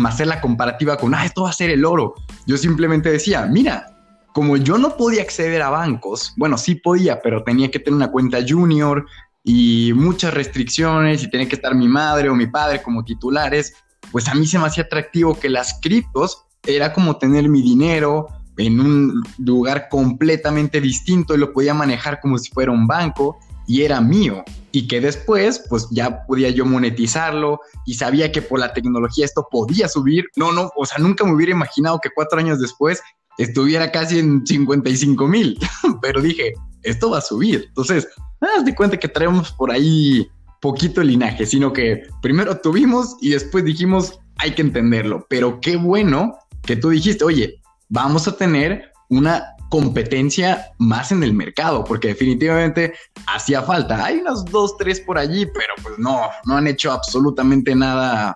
[0.06, 2.14] hacer la comparativa con, ah, esto va a ser el oro.
[2.46, 3.92] Yo simplemente decía, mira,
[4.32, 8.12] como yo no podía acceder a bancos, bueno, sí podía, pero tenía que tener una
[8.12, 9.04] cuenta junior
[9.42, 13.74] y muchas restricciones y tenía que estar mi madre o mi padre como titulares,
[14.12, 18.28] pues a mí se me hacía atractivo que las criptos era como tener mi dinero
[18.56, 23.82] en un lugar completamente distinto y lo podía manejar como si fuera un banco y
[23.82, 28.72] era mío y que después pues ya podía yo monetizarlo y sabía que por la
[28.72, 30.24] tecnología esto podía subir.
[30.36, 33.00] No, no, o sea, nunca me hubiera imaginado que cuatro años después
[33.38, 35.58] estuviera casi en 55 mil,
[36.02, 36.52] pero dije,
[36.82, 37.64] esto va a subir.
[37.68, 38.08] Entonces,
[38.40, 40.28] haz de cuenta que traemos por ahí
[40.60, 46.36] poquito linaje, sino que primero tuvimos y después dijimos, hay que entenderlo, pero qué bueno
[46.62, 52.92] que tú dijiste, oye, vamos a tener una competencia más en el mercado, porque definitivamente
[53.26, 54.04] hacía falta.
[54.04, 58.34] Hay unas dos, tres por allí, pero pues no, no han hecho absolutamente nada,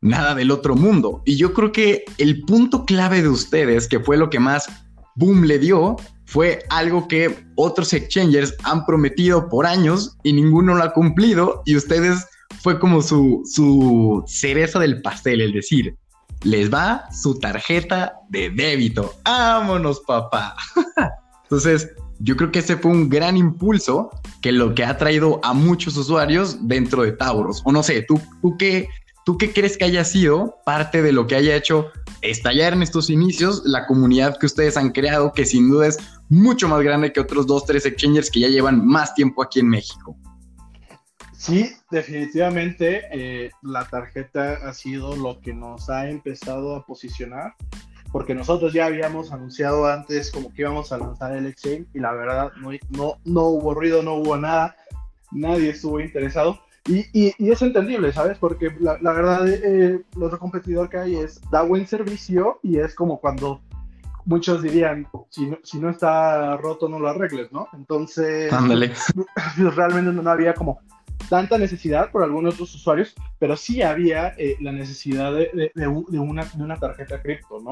[0.00, 1.22] nada del otro mundo.
[1.24, 4.68] Y yo creo que el punto clave de ustedes, que fue lo que más
[5.16, 10.84] boom le dio, fue algo que otros exchangers han prometido por años y ninguno lo
[10.84, 12.26] ha cumplido y ustedes
[12.62, 15.96] fue como su, su cereza del pastel, el decir,
[16.42, 19.14] les va su tarjeta de débito.
[19.24, 20.56] ¡Vámonos, papá!
[21.44, 24.10] Entonces, yo creo que ese fue un gran impulso
[24.40, 27.62] que lo que ha traído a muchos usuarios dentro de Tauros.
[27.64, 28.88] O no sé, ¿tú, tú, qué,
[29.24, 31.86] ¿tú qué crees que haya sido parte de lo que haya hecho
[32.22, 36.68] estallar en estos inicios la comunidad que ustedes han creado, que sin duda es mucho
[36.68, 40.16] más grande que otros dos, tres exchangers que ya llevan más tiempo aquí en México?
[41.40, 47.54] Sí, definitivamente eh, la tarjeta ha sido lo que nos ha empezado a posicionar,
[48.12, 52.12] porque nosotros ya habíamos anunciado antes como que íbamos a lanzar el exchange y la
[52.12, 54.76] verdad no, no, no hubo ruido, no hubo nada,
[55.30, 56.60] nadie estuvo interesado.
[56.86, 58.36] Y, y, es entendible, ¿sabes?
[58.36, 62.80] Porque la, la verdad, eh, el otro competidor que hay es, da buen servicio y
[62.80, 63.62] es como cuando
[64.26, 67.66] muchos dirían, si no, si no está roto, no lo arregles, ¿no?
[67.72, 68.92] Entonces, Ándale.
[69.56, 70.80] realmente no había como
[71.30, 76.44] tanta necesidad por algunos otros usuarios, pero sí había eh, la necesidad de, de, una,
[76.44, 77.70] de, una, tarjeta cripto, ¿no?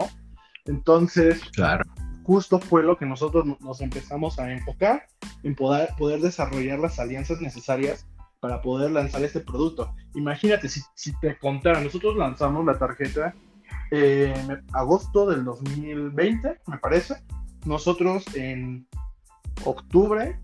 [0.65, 1.85] Entonces, claro.
[2.23, 5.07] justo fue lo que nosotros nos empezamos a enfocar
[5.43, 8.07] en poder, poder desarrollar las alianzas necesarias
[8.39, 9.93] para poder lanzar este producto.
[10.15, 13.35] Imagínate, si, si te contara, nosotros lanzamos la tarjeta
[13.91, 17.17] en agosto del 2020, me parece.
[17.67, 18.87] Nosotros en
[19.65, 20.39] octubre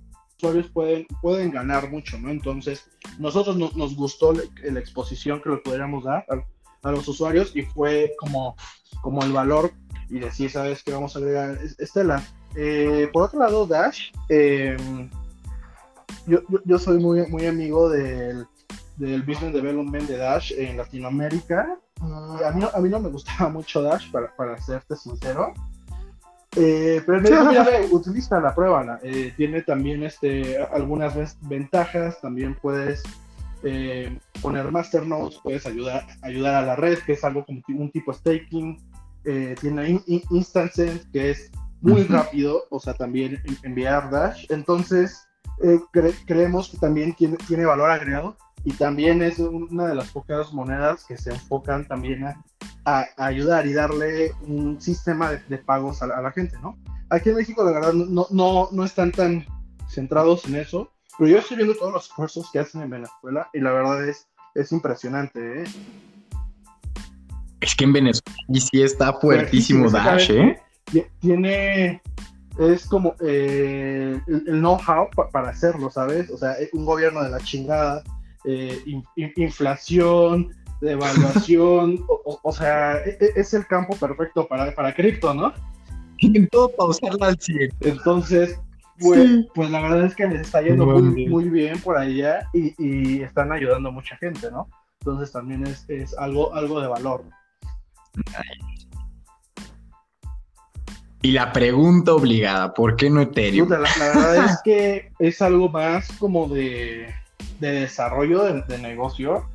[0.72, 2.30] pueden, pueden ganar mucho, ¿no?
[2.30, 6.24] Entonces, nosotros nos gustó la, exposición que le pudiéramos dar
[6.82, 8.56] a, los usuarios y fue como,
[9.02, 9.72] como el valor
[10.10, 11.58] y decir, ¿sabes qué vamos a agregar?
[11.78, 12.22] Esta es la,
[12.56, 15.10] Eh, por otro lado, Dash, em,
[16.26, 18.46] yo, yo, soy muy, muy amigo del,
[18.96, 21.78] del business development de Dash en Latinoamérica.
[22.00, 25.52] a, mí no, a mí no me gustaba mucho Dash, para, para serte sincero.
[26.56, 28.98] Eh, pero me dijo, mira, utiliza la prueba.
[29.02, 32.20] Eh, tiene también este, algunas ventajas.
[32.20, 33.02] También puedes
[33.62, 38.12] eh, poner masternodes, puedes ayudar, ayudar a la red, que es algo como un tipo
[38.12, 38.78] staking.
[39.60, 40.00] tiene
[40.30, 41.50] instances, que es
[41.80, 44.46] muy rápido, o sea, también enviar Dash.
[44.50, 45.26] Entonces,
[46.26, 51.04] creemos que también tiene, tiene valor agregado y también es una de las pocas monedas
[51.04, 52.42] que se enfocan también a
[52.84, 56.78] a, ayudar y darle un sistema de, pagos a la, gente, ¿no?
[57.10, 59.46] Aquí en México, la verdad, no, no, no están tan
[59.88, 63.60] centrados en eso, pero yo estoy viendo todos los esfuerzos que hacen en Venezuela y
[63.60, 65.64] la verdad es, es impresionante, ¿eh?
[67.60, 70.60] Es que en Venezuela sí está fuertísimo Dash, ¿eh?
[71.20, 72.02] Tiene,
[72.58, 76.30] es como eh, el, know-how para hacerlo, ¿sabes?
[76.30, 78.02] O sea, un gobierno de la chingada,
[78.44, 78.82] eh,
[79.36, 85.52] inflación, de evaluación, o, sea, e, e, es el campo perfecto para, para cripto, ¿no?
[86.20, 87.70] En todo pausarla al 100.
[87.80, 88.58] Entonces,
[89.00, 93.52] pues, pues, la verdad es que les está yendo muy, bien por allá y, están
[93.52, 94.68] ayudando a mucha gente, ¿no?
[95.00, 97.24] Entonces también es, es algo, algo de valor.
[101.22, 103.68] Y la pregunta obligada, ¿por qué no Ethereum?
[103.68, 107.12] la, verdad es que es algo más como de,
[107.70, 109.48] de desarrollo de, de negocio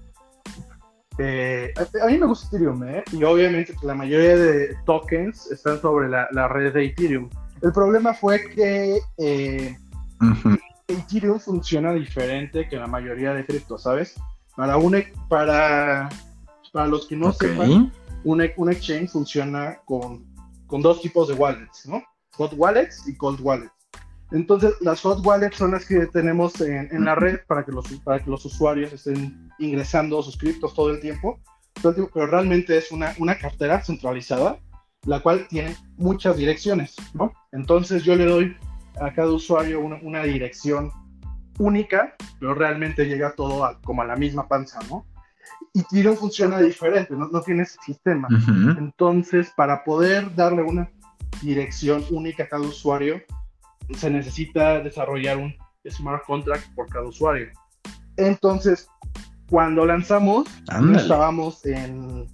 [1.22, 3.04] eh, a, mí me gusta Ethereum, ¿eh?
[3.12, 7.30] y obviamente la mayoría de tokens están sobre la, red de Ethereum.
[7.62, 9.78] El problema fue que eh,
[10.88, 14.16] Ethereum funciona diferente que la mayoría de cripto, ¿sabes?
[14.56, 14.78] Para,
[15.28, 16.10] para,
[16.72, 17.92] para los que no sepan,
[18.24, 20.26] un, un, exchange funciona con,
[20.68, 22.02] con dos tipos de wallets, ¿no?
[22.38, 23.74] Hot wallets y cold wallets.
[24.32, 28.24] Entonces, las hot wallets son las que tenemos en, la red para que, los, para
[28.24, 31.40] que los usuarios estén ingresando sus criptos todo el tiempo,
[31.82, 34.60] pero realmente es una, una cartera centralizada,
[35.06, 37.34] la cual tiene muchas direcciones, ¿no?
[37.52, 38.56] Entonces, yo le doy
[39.02, 40.92] a cada usuario una, dirección
[41.58, 45.06] única, pero realmente llega todo como a la misma panza, ¿no?
[45.74, 48.28] Y Ethereum funciona diferente, no, no tiene ese sistema.
[48.78, 50.90] Entonces, para poder darle una
[51.42, 53.22] dirección única a cada usuario,
[53.98, 55.54] se necesita desarrollar un
[55.90, 57.48] smart contract por cada usuario.
[58.18, 58.88] Entonces,
[59.50, 60.48] cuando lanzamos,
[60.96, 62.28] estábamos en...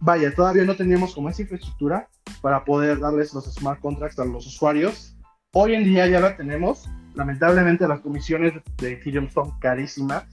[0.00, 2.08] Vaya, todavía no teníamos como esa infraestructura
[2.40, 5.16] para poder darles los smart contracts a los usuarios.
[5.52, 6.88] Hoy en día ya la tenemos.
[7.14, 10.24] Lamentablemente las comisiones de Ethereum son carísimas.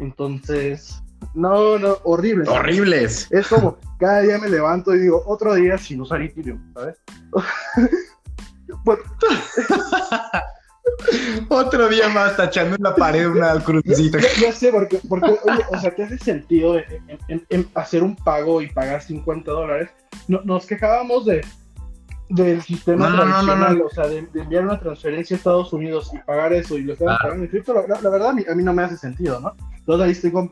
[0.00, 1.00] Entonces,
[1.34, 2.48] no, no, horribles.
[2.48, 3.28] Horribles.
[3.30, 6.96] Es como, cada día me levanto y digo, otro día sin usar Ethereum, ¿sabes?
[11.48, 14.18] Otro día más tachando en la pared una crucecita.
[14.40, 16.76] Ya, sé, porque, porque oye, o sea, ¿qué hace sentido
[17.28, 19.90] en, hacer un pago y pagar 50 dólares?
[20.28, 21.44] No, nos quejábamos de
[22.30, 26.78] del sistema tradicional, o sea, de, enviar una transferencia a Estados Unidos y pagar eso
[26.78, 28.96] y lo estaban pagando en cripto, la, verdad a mí, a mí, no me hace
[28.96, 29.54] sentido, ¿no?
[29.76, 30.50] Entonces ahí estoy con...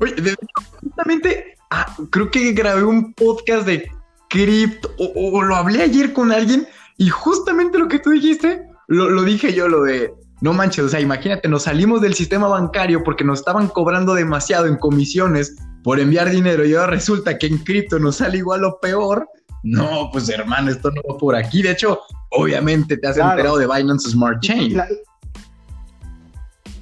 [0.00, 0.36] Oye,
[0.80, 3.90] justamente, ah, creo que grabé un podcast de
[4.34, 6.66] cripto, o, lo hablé ayer con alguien
[6.98, 10.98] y justamente lo que tú dijiste, lo, dije yo, lo de, no manches, o sea,
[10.98, 15.54] imagínate, nos salimos del sistema bancario porque nos estaban cobrando demasiado en comisiones
[15.84, 19.28] por enviar dinero y ahora resulta que en cripto nos sale igual o peor.
[19.62, 21.62] No, pues hermano, esto no va por aquí.
[21.62, 24.82] De hecho, obviamente te has enterado de Binance Smart Chain.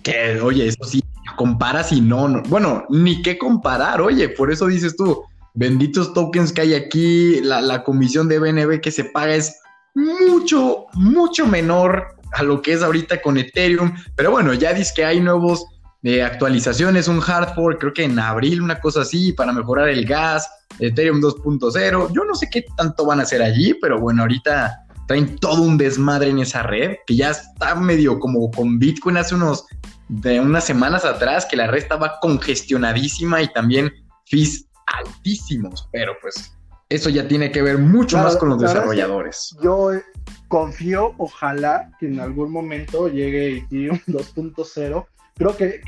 [0.02, 1.04] Que, oye, eso sí,
[1.36, 5.22] comparas y no, no, bueno, ni qué comparar, oye, por eso dices tú,
[5.54, 9.56] benditos tokens que hay aquí, la, comisión de BNB que se paga es
[9.94, 13.94] mucho, mucho menor a lo que es ahorita con Ethereum.
[14.16, 15.64] Pero bueno, ya dice que hay nuevos
[16.02, 20.06] eh, actualizaciones, un hard fork, creo que en abril, una cosa así, para mejorar el
[20.06, 20.48] gas,
[20.78, 22.12] Ethereum 2.0.
[22.12, 25.76] Yo no sé qué tanto van a hacer allí, pero bueno, ahorita traen todo un
[25.76, 29.66] desmadre en esa red, que ya está medio como con Bitcoin hace unos,
[30.08, 33.92] de unas semanas atrás, que la red estaba congestionadísima y también
[34.26, 36.54] fees altísimos, pero pues
[36.88, 39.56] eso ya tiene que ver mucho más con los desarrolladores.
[39.62, 40.04] Yo eh,
[40.48, 45.06] confío, ojalá que en algún momento llegue Ethereum 2.0.
[45.34, 45.80] Creo que,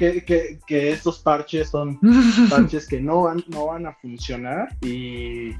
[0.67, 2.01] que, estos parches son
[2.51, 5.51] parches que no van, no van a funcionar y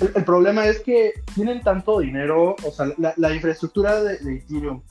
[0.00, 4.82] el, problema es que tienen tanto dinero, o sea, la, infraestructura de, de Ethereum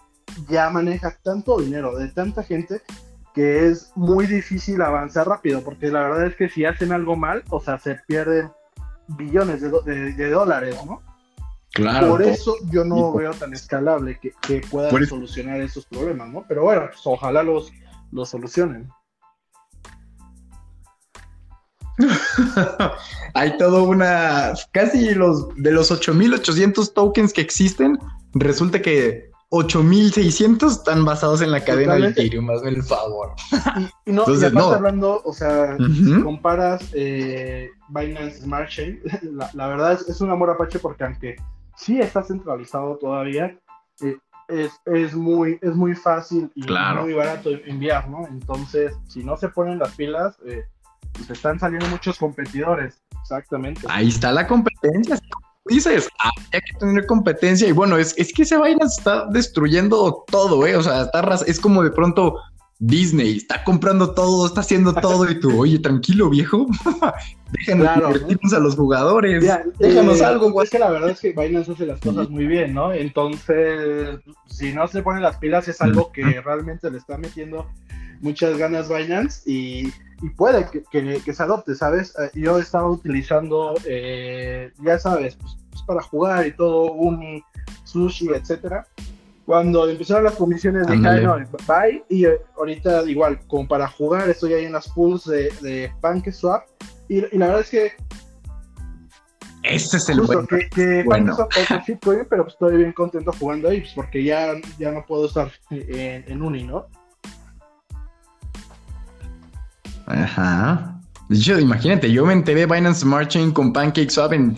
[0.48, 2.82] ya maneja tanto dinero de tanta gente
[3.38, 7.44] que es muy difícil avanzar rápido, porque la verdad es que si hacen algo mal,
[7.52, 8.50] o sea, se pierden
[9.10, 11.04] billones de, dólares, ¿no?
[11.72, 12.08] Claro.
[12.08, 16.46] Por eso yo no veo tan escalable que, que puedan solucionar esos problemas, ¿no?
[16.48, 17.72] Pero bueno, pues ojalá los,
[18.12, 18.90] los solucionen.
[23.36, 24.54] Hay todo una.
[24.72, 28.00] Casi los de los 8800 tokens que existen,
[28.34, 33.34] resulta que 8600 están basados en la cadena de Ethereum, hazme el favor.
[34.06, 34.72] Y, no, Entonces, no.
[34.72, 39.02] hablando, o sea, si comparas eh, Binance Smart Chain,
[39.54, 41.36] la, verdad es, es, un amor apache porque aunque
[41.76, 43.58] sí está centralizado todavía,
[44.02, 44.18] eh,
[44.50, 48.28] es, es, muy, es muy fácil y muy barato enviar, ¿no?
[48.28, 50.66] Entonces, si no se ponen las pilas, eh,
[51.14, 53.02] pues están saliendo muchos competidores.
[53.22, 53.82] Exactamente.
[53.90, 55.20] Ahí está la competencia.
[55.70, 56.10] Dices,
[56.52, 60.76] hay que tener competencia y bueno, es, es que ese Binance está destruyendo todo, ¿eh?
[60.76, 62.36] O sea, está es como de pronto
[62.80, 66.68] Disney está comprando todo, está haciendo todo y tú, oye, tranquilo, viejo.
[67.52, 69.44] Déjanos claro, a los jugadores.
[69.80, 70.62] Déjanos eh, algo.
[70.62, 72.94] Es que la verdad es que Binance hace las cosas muy bien, ¿no?
[72.94, 77.68] Entonces, si no se ponen las pilas, es algo que realmente le está metiendo
[78.22, 79.92] muchas ganas Binance y,
[80.36, 82.14] puede que, se adopte, ¿sabes?
[82.20, 87.44] Eh, yo estaba utilizando, eh, ya sabes, pues, pues, para jugar y todo, Uni,
[87.84, 88.86] Sushi, etcétera
[89.48, 94.52] cuando empezaron las comisiones de no, bye, y eh, ahorita igual, como para jugar, estoy
[94.52, 96.66] ahí en las pools de, de PancakeSwap,
[97.08, 97.92] y, y, la verdad es que...
[99.64, 100.46] Este es el bueno.
[100.48, 101.34] Que, que bueno.
[101.38, 105.50] PancakeSwap pero pues estoy bien contento jugando ahí, pues porque ya, ya no puedo estar
[105.70, 106.88] en, en Uni, ¿no?
[110.08, 110.94] Ajá.
[111.30, 114.56] De hecho, imagínate, yo me enteré de Binance Smart Chain con PancakeSwap en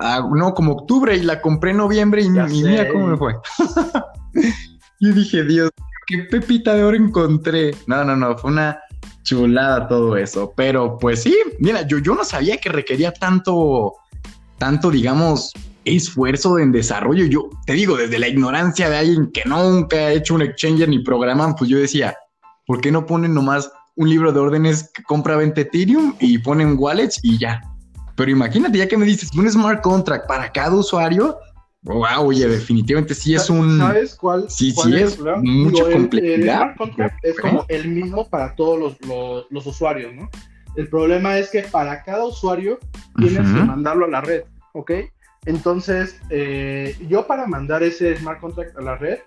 [0.00, 3.34] ah, no, como octubre y la compré en noviembre y, y mira cómo me fue.
[5.00, 5.70] y dije, Dios,
[6.08, 7.76] qué pepita de oro encontré.
[7.86, 8.80] No, no, no, fue una
[9.22, 10.52] chulada todo eso.
[10.56, 13.94] Pero pues sí, mira, yo, yo no sabía que requería tanto,
[14.58, 15.52] tanto, digamos,
[15.84, 17.24] esfuerzo en desarrollo.
[17.26, 20.98] Yo te digo, desde la ignorancia de alguien que nunca ha hecho un exchanger ni
[21.04, 22.16] programan, pues yo decía,
[22.66, 23.70] ¿por qué no ponen nomás
[24.00, 27.60] un libro de órdenes que compra 20 Ethereum y ponen wallets y ya?
[28.16, 31.38] Pero imagínate, ya que me dices un smart contract para cada usuario,
[31.82, 33.78] Wow, oye, definitivamente sí es un.
[33.78, 34.50] ¿Sabes cuál?
[34.50, 36.74] Sí, sí es, mucha complejidad.
[37.22, 38.98] es como el mismo para todos
[39.50, 40.28] los, usuarios, ¿no?
[40.76, 42.78] El problema es que para cada usuario
[43.16, 44.42] tienes que mandarlo a la red,
[44.74, 44.92] ¿ok?
[45.46, 49.20] Entonces, eh, yo para mandar ese smart contract a la red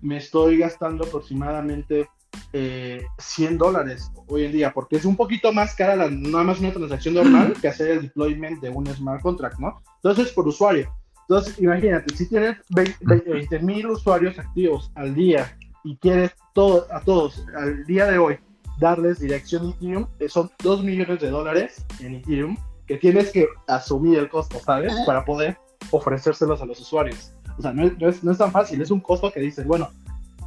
[0.00, 2.08] me estoy gastando aproximadamente
[2.52, 6.60] 100 eh, dólares hoy en día, porque es un poquito más cara la, nada más
[6.60, 9.82] una transacción normal que hacer el deployment de un smart contract, ¿no?
[9.96, 10.92] Entonces, por usuario.
[11.28, 17.44] Entonces, imagínate, si tienes 20 mil usuarios activos al día y quieres todo, a todos
[17.56, 18.38] al día de hoy
[18.78, 22.56] darles dirección Ethereum, eh, son 2 millones de dólares en Ethereum
[22.86, 24.94] que tienes que asumir el costo, ¿sabes?
[25.04, 25.58] Para poder
[25.90, 27.32] ofrecérselos a los usuarios.
[27.58, 29.90] O sea, no es, no es, tan fácil, es un costo que dices, bueno,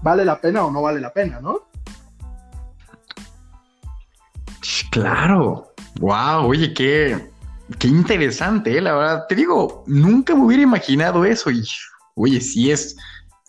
[0.02, 1.69] ¿vale la pena o no vale la pena, no?
[4.92, 5.74] Claro.
[6.00, 7.30] Wow, oye, qué,
[7.78, 8.82] Qué interesante, ¿eh?
[8.82, 9.26] la verdad.
[9.28, 11.52] Te digo, nunca me hubiera imaginado eso.
[11.52, 11.64] Y,
[12.16, 12.98] oye, sí es,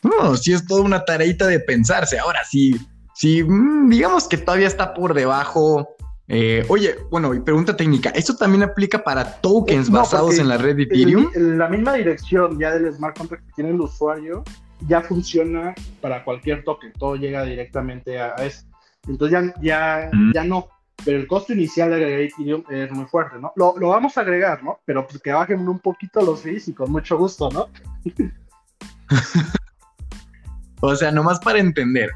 [0.03, 2.19] no, sí es toda una tareita de pensarse.
[2.19, 2.77] Ahora sí,
[3.15, 5.89] sí, mm, digamos que todavía está por debajo.
[6.29, 10.77] Eh, oye, bueno, y pregunta técnica, ¿esto también aplica para tokens basados en la red
[10.77, 11.29] de Ethereum?
[11.35, 14.45] la misma dirección ya del smart contract que tiene el usuario
[14.87, 18.63] ya funciona para cualquier token, todo llega directamente a, eso.
[19.09, 20.33] Entonces ya, ya, mm.
[20.33, 20.69] ya no
[21.05, 23.53] pero el costo inicial de agregar Ethereum es muy fuerte, ¿no?
[23.57, 24.81] Lo, vamos a agregar, ¿no?
[24.85, 27.69] Pero pues que bajen un poquito los fees y con mucho gusto, ¿no?
[30.81, 32.11] o sea, nomás para entender,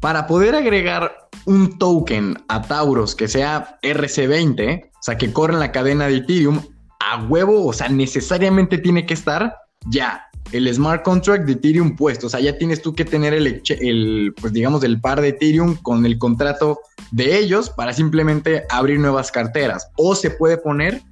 [0.00, 5.60] para poder agregar un token a Tauros que sea RC20, o sea, que corra en
[5.60, 6.60] la cadena de Ethereum,
[7.00, 9.56] a huevo, o sea, necesariamente tiene que estar
[9.86, 12.26] ya el smart contract de Ethereum puesto.
[12.26, 15.76] O sea, ya tienes tú que tener el, el, pues digamos, el par de Ethereum
[15.76, 16.80] con el contrato
[17.10, 19.90] de ellos para simplemente abrir nuevas carteras.
[19.96, 21.02] O se puede poner,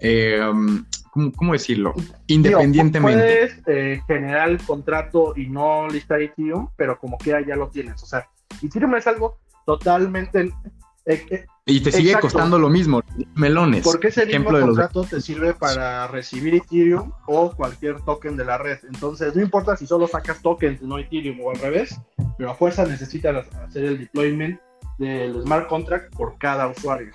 [0.00, 0.40] eh,
[1.12, 1.94] ¿cómo, decirlo?
[2.26, 3.18] Independientemente.
[3.18, 8.02] puedes eh, generar el contrato y no listar Ethereum, pero como quiera ya lo tienes.
[8.02, 8.28] O sea,
[8.62, 10.50] Ethereum es algo totalmente
[11.08, 13.02] eh, eh, y te sigue costando lo mismo,
[13.34, 13.82] melones.
[13.82, 18.78] Porque ese mismo contrato te sirve para recibir Ethereum o cualquier token de la red.
[18.92, 21.98] Entonces, no importa si solo sacas tokens, no Ethereum o al revés,
[22.36, 24.60] pero a fuerza necesitas hacer el deployment
[24.98, 27.12] del smart contract por cada usuario.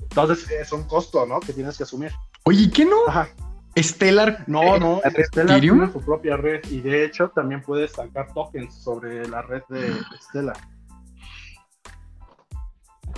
[0.00, 1.38] Entonces, es un costo, ¿no?
[1.40, 2.12] Que tienes que asumir.
[2.44, 2.96] Oye, ¿qué no?
[3.06, 3.28] Ajá.
[3.76, 4.44] Stellar.
[4.46, 9.26] No, no, Stellar tiene su propia red y de hecho también puedes sacar tokens sobre
[9.28, 10.56] la red de Stellar.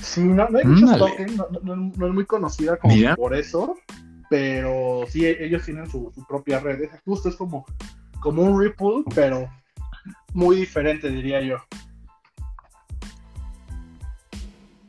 [0.03, 3.77] Sí, no, hay muchos tokens, no, es muy conocida como por eso,
[4.29, 6.89] pero sí, ellos tienen su, propia red.
[7.05, 7.65] Justo es como,
[8.21, 9.49] como un Ripple, pero
[10.33, 11.57] muy diferente, diría yo.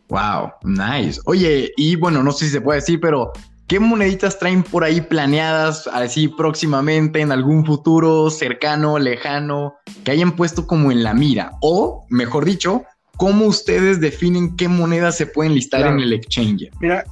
[0.09, 1.19] Wow, nice.
[1.25, 3.31] Oye, y bueno, no sé si se puede decir, pero
[3.67, 10.35] ¿qué moneditas traen por ahí planeadas así próximamente en algún futuro cercano, lejano, que hayan
[10.35, 11.53] puesto como en la mira?
[11.61, 12.83] O, mejor dicho,
[13.17, 16.69] ¿cómo ustedes definen qué monedas se pueden listar en el exchange?
[16.79, 17.03] Mira,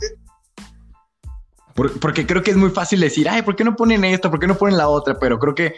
[1.74, 4.30] porque creo que es muy fácil decir, ay, ¿por qué no ponen esto?
[4.30, 5.18] ¿Por qué no ponen la otra?
[5.18, 5.76] Pero creo que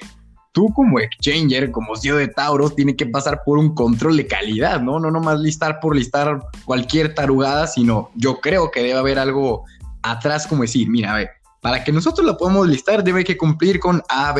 [0.51, 4.81] tú como exchanger, como CEO de Tauros, tiene que pasar por un control de calidad,
[4.81, 4.99] ¿no?
[4.99, 9.65] No nomás listar por listar cualquier tarugada, sino yo creo que debe haber algo
[10.01, 11.29] atrás como decir, mira, a ver,
[11.61, 14.33] para que nosotros lo podamos listar debe que cumplir con A,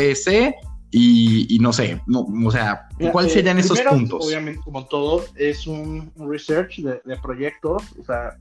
[0.92, 4.26] Y, no sé, no, o sea, ¿cuáles eh, serían esos puntos?
[4.26, 8.38] Obviamente, como todo, es un, research de, de proyectos, o sea,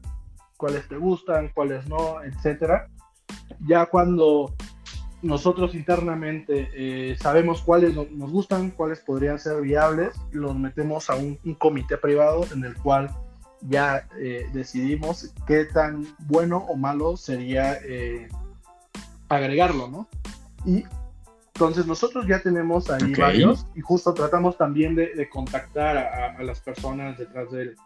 [0.56, 2.88] cuáles te gustan, cuáles no, etcétera
[3.66, 4.54] ya cuando
[5.22, 11.36] nosotros internamente eh, sabemos cuáles nos gustan, cuáles podrían ser viables, los metemos a un,
[11.58, 13.10] comité privado en el cual
[13.62, 18.28] ya eh, decidimos qué tan bueno o malo sería eh,
[19.30, 20.08] agregarlo, ¿no?
[20.66, 20.84] Y
[21.54, 27.16] entonces nosotros ya tenemos ahí varios y justo tratamos también de, contactar a, las personas
[27.16, 27.76] detrás del,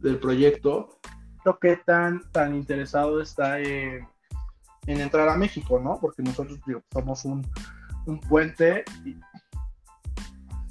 [0.00, 0.98] del proyecto,
[1.44, 4.08] lo que tan, tan interesado está en
[4.86, 5.98] en entrar a México, ¿no?
[6.00, 6.58] Porque nosotros
[6.92, 7.46] somos un,
[8.28, 8.84] puente.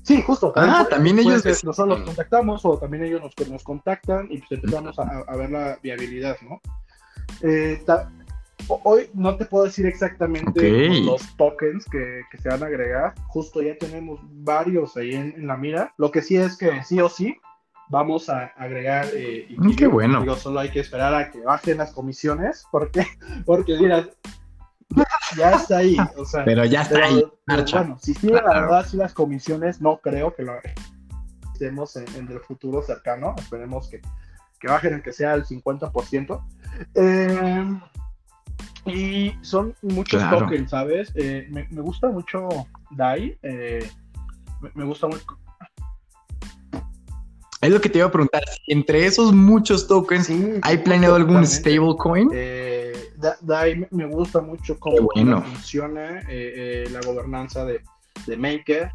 [0.03, 0.51] Sí, justo.
[0.55, 1.45] Ah, también ellos.
[1.63, 5.79] Nosotros los contactamos o también ellos nos, nos contactan y pues empezamos a, ver la
[5.81, 6.59] viabilidad, ¿no?
[7.41, 7.81] Eh,
[8.67, 13.15] hoy no te puedo decir exactamente los tokens que, se van a agregar.
[13.27, 15.93] Justo ya tenemos varios ahí en, la mira.
[15.97, 17.37] Lo que sí es que sí o sí
[17.89, 19.07] vamos a agregar.
[19.13, 20.21] Eh, mm, qué bueno.
[20.21, 23.05] Digo, solo hay que esperar a que bajen las comisiones, porque,
[23.45, 24.07] porque mira,
[25.37, 25.97] ya está ahí.
[26.17, 27.23] O sea, pero ya está ahí.
[27.47, 30.53] bueno, si sí, la verdad, si las comisiones no creo que lo
[31.53, 33.35] estemos en, el futuro cercano.
[33.37, 34.01] Esperemos que,
[34.59, 36.41] que bajen, aunque sea el 50%.
[36.95, 37.79] Eh,
[38.89, 41.11] y son muchos tokens, ¿sabes?
[41.15, 42.47] Eh, me, me, gusta mucho
[42.91, 43.37] DAI.
[43.43, 43.89] Eh,
[44.61, 45.25] me, me, gusta mucho
[47.61, 48.41] es lo que te iba a preguntar.
[48.67, 50.31] entre esos muchos tokens,
[50.61, 52.29] ¿hay planeado algún stablecoin?
[52.33, 52.93] Eh,
[53.41, 57.81] DAI me gusta mucho cómo, funciona eh, la gobernanza de,
[58.37, 58.91] Maker.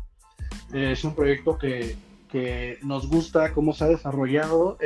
[0.73, 1.97] Es un proyecto que,
[2.83, 4.79] nos gusta cómo se ha desarrollado.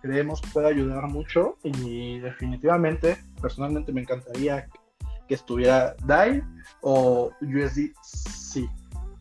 [0.00, 4.68] creemos que puede ayudar mucho y definitivamente, personalmente me encantaría
[5.28, 6.42] que estuviera DAI
[6.82, 8.68] o USDC.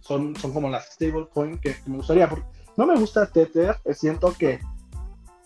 [0.01, 2.27] Son, son como las stablecoins que, que me gustaría.
[2.29, 4.59] Porque no me gusta Tether, siento que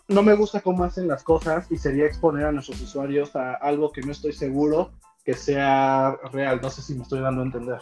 [0.07, 3.91] no me gusta cómo hacen las cosas y sería exponer a nuestros usuarios a algo
[3.91, 4.91] que no estoy seguro
[5.25, 6.59] que sea real.
[6.61, 7.81] No sé si me estoy dando a entender.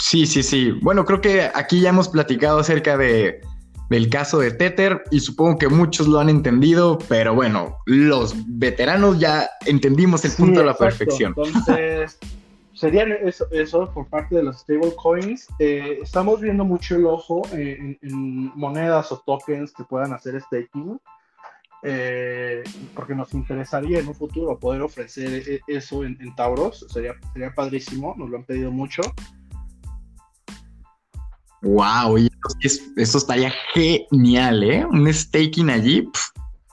[0.00, 0.72] Sí, sí, sí.
[0.82, 3.42] Bueno, creo que aquí ya hemos platicado acerca de,
[3.90, 9.18] del caso de Tether y supongo que muchos lo han entendido, pero bueno, los veteranos
[9.18, 11.34] ya entendimos el punto de la perfección.
[11.36, 12.18] Entonces,
[12.72, 15.48] serían eso, eso, por parte de los stablecoins.
[15.58, 17.98] Eh, estamos viendo mucho el ojo en,
[18.54, 20.98] monedas o tokens que puedan hacer staking,
[21.82, 22.62] eh,
[22.94, 26.86] porque nos interesaría en un futuro poder ofrecer e, eso en, Tauros.
[26.88, 29.02] Sería, sería padrísimo, nos lo han pedido mucho.
[31.62, 32.16] Wow,
[32.60, 34.86] eso, estaría genial, ¿eh?
[34.86, 36.08] Un staking allí,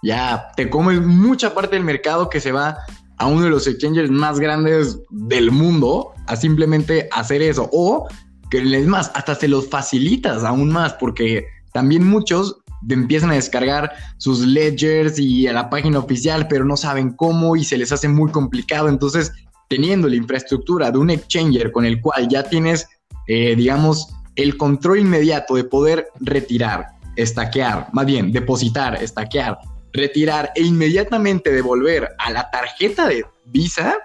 [0.01, 2.77] ya te comes mucha parte del mercado que se va
[3.17, 7.69] a uno de los exchanges más grandes del mundo a simplemente hacer eso.
[7.73, 8.07] O
[8.49, 13.91] que es más, hasta se los facilitas aún más porque también muchos empiezan a descargar
[14.17, 18.07] sus ledgers y a la página oficial, pero no saben cómo y se les hace
[18.07, 18.87] muy complicado.
[18.87, 19.33] Entonces,
[19.67, 22.87] teniendo la infraestructura de un exchanger con el cual ya tienes,
[23.27, 24.07] eh, digamos,
[24.37, 29.57] el control inmediato de poder retirar, estaquear, más bien, depositar, estaquear,
[29.91, 33.97] retirar e inmediatamente devolver a la tarjeta de Visa,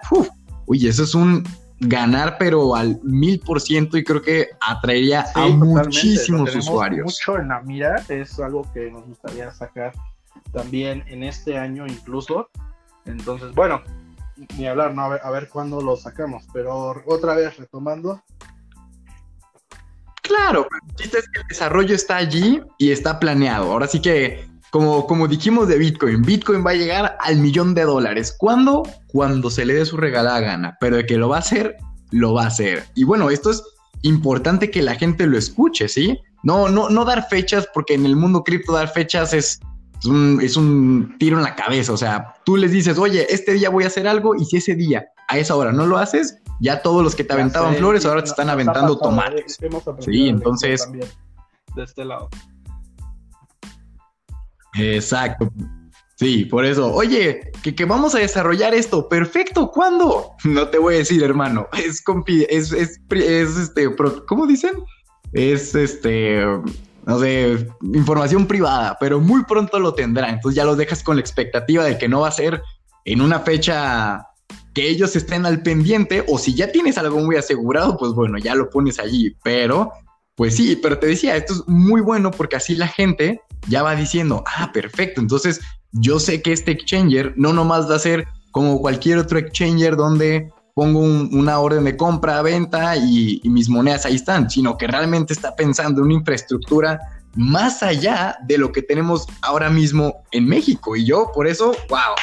[0.65, 1.43] uy, eso es un
[1.79, 7.05] ganar, pero al mil por ciento y creo que atraería a muchísimos usuarios.
[7.05, 9.93] Mucho en la mira, es algo que nos gustaría sacar
[10.51, 12.49] también en este año incluso.
[13.05, 13.81] Entonces, bueno,
[14.57, 15.03] ni hablar, ¿no?
[15.03, 18.21] A ver, a ver cuándo lo sacamos, pero otra vez retomando.
[20.23, 20.67] Claro,
[20.99, 23.71] el el desarrollo está allí y está planeado.
[23.71, 28.35] Ahora sí que como, dijimos de Bitcoin, Bitcoin va a llegar al millón de dólares.
[28.39, 28.81] ¿Cuándo?
[29.05, 30.77] Cuando se le dé su regalada gana.
[30.79, 31.75] Pero de que lo va a hacer,
[32.09, 32.83] lo va a hacer.
[32.95, 33.61] Y bueno, esto es
[34.01, 36.17] importante que la gente lo escuche, ¿sí?
[36.41, 39.59] No, no, no dar fechas, porque en el mundo cripto dar fechas es,
[40.03, 40.09] es
[40.41, 41.93] es un tiro en la cabeza.
[41.93, 44.73] O sea, tú les dices, oye, este día voy a hacer algo y si ese
[44.73, 48.23] día a esa hora no lo haces, ya todos los que te aventaban flores ahora
[48.23, 49.57] te están aventando tomates.
[49.99, 50.89] Sí, entonces...
[51.75, 52.29] De este lado.
[54.75, 55.51] Exacto.
[56.15, 56.93] Sí, por eso.
[56.93, 59.09] Oye, que, que, vamos a desarrollar esto.
[59.09, 59.71] Perfecto.
[59.71, 60.31] ¿Cuándo?
[60.43, 61.67] No te voy a decir, hermano.
[61.73, 62.03] Es,
[62.49, 63.89] es, es, es este,
[64.27, 64.71] ¿cómo dicen?
[65.33, 66.45] Es este,
[67.05, 70.35] no sé, información privada, pero muy pronto lo tendrán.
[70.35, 72.61] Entonces ya los dejas con la expectativa de que no va a ser
[73.05, 74.27] en una fecha
[74.73, 78.55] que ellos estén al pendiente o si ya tienes algo muy asegurado, pues bueno, ya
[78.55, 79.35] lo pones allí.
[79.43, 79.91] Pero,
[80.35, 83.95] pues sí, pero te decía, esto es muy bueno porque así la gente ya va
[83.95, 85.61] diciendo, ah, perfecto, entonces
[85.91, 90.51] yo sé que este exchanger no nomás va a ser como cualquier otro exchanger donde
[90.73, 95.33] pongo una orden de compra, venta y, y, mis monedas ahí están, sino que realmente
[95.33, 96.99] está pensando en una infraestructura
[97.35, 100.95] más allá de lo que tenemos ahora mismo en México.
[100.95, 102.15] Y yo por eso, wow,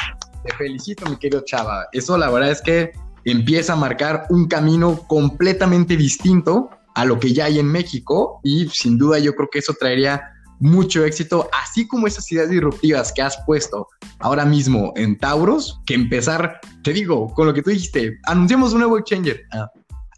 [0.43, 1.87] te felicito mi querido Chava.
[1.91, 2.91] Eso la verdad es que
[3.25, 8.67] empieza a marcar un camino completamente distinto a lo que ya hay en México y
[8.69, 10.21] sin duda yo creo que eso traería
[10.59, 13.87] mucho éxito, así como esas ideas disruptivas que has puesto
[14.19, 18.79] ahora mismo en Tauros, que empezar, te digo, con lo que tú dijiste, anunciamos un
[18.79, 19.43] nuevo exchanger.
[19.51, 19.67] Ah,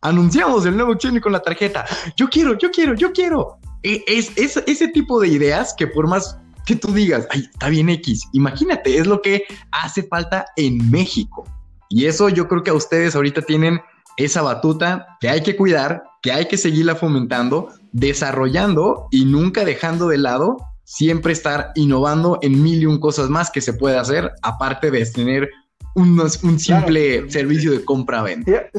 [0.01, 1.85] anunciamos el nuevo exchanger con la tarjeta.
[2.17, 3.57] Yo quiero, yo quiero, yo quiero.
[3.83, 7.69] E, es, es, ese tipo de ideas que por más que tú digas, ay, está
[7.69, 11.45] bien X, imagínate, es lo que hace falta en México.
[11.89, 13.81] Y eso yo creo que a ustedes ahorita tienen
[14.17, 20.07] esa batuta que hay que cuidar, que hay que seguirla fomentando, desarrollando y nunca dejando
[20.07, 24.31] de lado, siempre estar innovando en mil y un cosas más que se puede hacer,
[24.41, 25.49] aparte de tener
[25.95, 28.69] un, un simple servicio de compra-venta.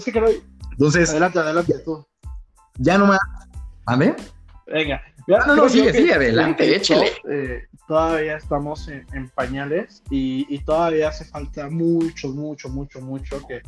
[0.73, 1.11] Entonces...
[1.11, 2.05] Adelante, adelante tú.
[2.79, 3.21] Ya nomás...
[3.87, 4.17] ¿Vale?
[4.67, 5.03] Venga.
[5.27, 7.13] No, no, no, sigue, sigue, adelante, échale.
[7.31, 13.63] Eh, todavía estamos en, pañales y, y, todavía hace falta mucho, mucho, mucho, mucho que,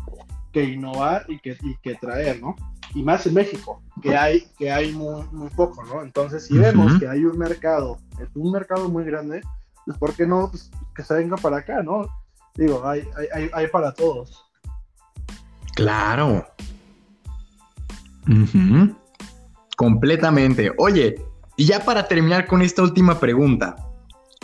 [0.53, 2.57] que innovar y que, y que traer, ¿no?
[2.95, 6.03] Y más en México, que hay, que hay muy, muy poco, ¿no?
[6.03, 9.43] Entonces, si vemos que hay un mercado, es un mercado muy grande,
[9.85, 12.07] pues ¿por qué no pues, que se venga para acá, ¿no?
[12.55, 14.45] Digo, hay, hay, hay para todos.
[15.75, 16.47] Claro.
[19.77, 20.73] Completamente.
[20.79, 21.17] Oye,
[21.57, 23.77] y ya para terminar con esta última pregunta,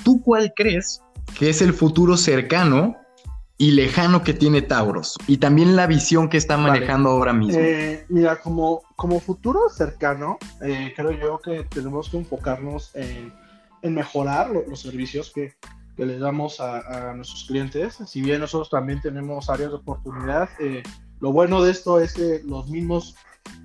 [0.05, 1.03] ¿tú cuál crees
[1.39, 2.97] que es el futuro cercano
[3.63, 7.61] y lejano que tiene Tauros y también la visión que está manejando ahora mismo.
[7.61, 13.33] Eh, mira, como, como futuro cercano, eh, creo yo que tenemos que enfocarnos en,
[13.83, 15.55] en mejorar los servicios que,
[15.97, 17.99] que le damos a, nuestros clientes.
[18.05, 20.83] Si bien nosotros también tenemos áreas de oportunidad, eh,
[21.21, 23.15] lo bueno de esto es que los mismos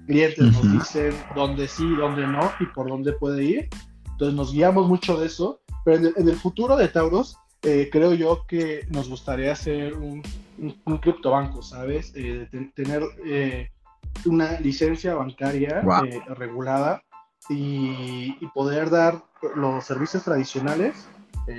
[0.05, 3.69] clientes nos dicen dónde sí, dónde no y por dónde puede ir.
[4.11, 8.45] Entonces nos guiamos mucho de eso, pero en el futuro de Tauros eh, creo yo
[8.47, 10.23] que nos gustaría hacer un,
[10.57, 12.13] un, criptobanco, ¿sabes?
[12.15, 13.69] Eh, tener eh,
[14.25, 15.83] una licencia bancaria
[16.35, 17.03] regulada
[17.49, 19.23] y, poder dar
[19.55, 21.07] los servicios tradicionales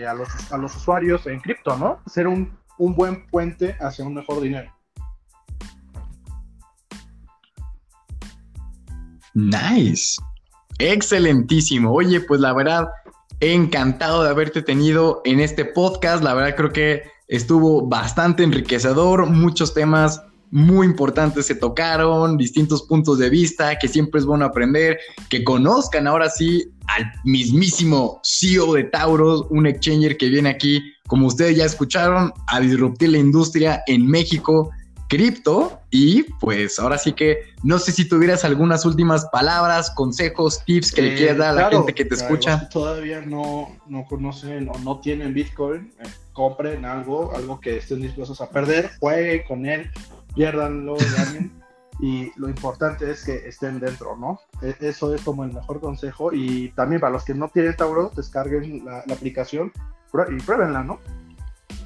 [0.07, 2.01] a, los, a los usuarios en cripto, ¿no?
[2.07, 4.73] Ser un, un buen puente hacia un mejor dinero.
[9.39, 10.17] Nice.
[10.81, 11.93] Excelentísimo.
[11.93, 12.89] Oye, pues la verdad,
[13.39, 16.25] encantado de haberte tenido en este podcast.
[16.25, 23.19] La verdad creo que estuvo bastante enriquecedor, muchos temas muy importantes se tocaron, distintos puntos
[23.19, 28.85] de vista, que siempre es bueno aprender, que conozcan ahora sí al mismísimo CEO de
[28.85, 34.07] Tauros, un exchanger que viene aquí, como ustedes ya escucharon, a disruptir la industria en
[34.07, 34.71] México
[35.09, 35.81] cripto.
[35.91, 41.03] Y pues ahora sí que no sé si tuvieras algunas últimas palabras, consejos, tips que
[41.03, 42.69] le quieras dar a la gente que te escucha.
[42.69, 48.41] todavía no, no conocen o no tienen Bitcoin, eh, compren algo, algo que estén dispuestos
[48.41, 49.91] a perder, jueguen con él,
[50.35, 51.53] pierdanlo, ganen.
[52.01, 54.41] y lo importante es que estén dentro, ¿no?
[54.63, 56.33] E, eso es como el mejor consejo.
[56.33, 59.73] Y también para los que no tienen Tauro, descarguen la, la aplicación
[60.31, 61.01] y pruébenla, ¿no?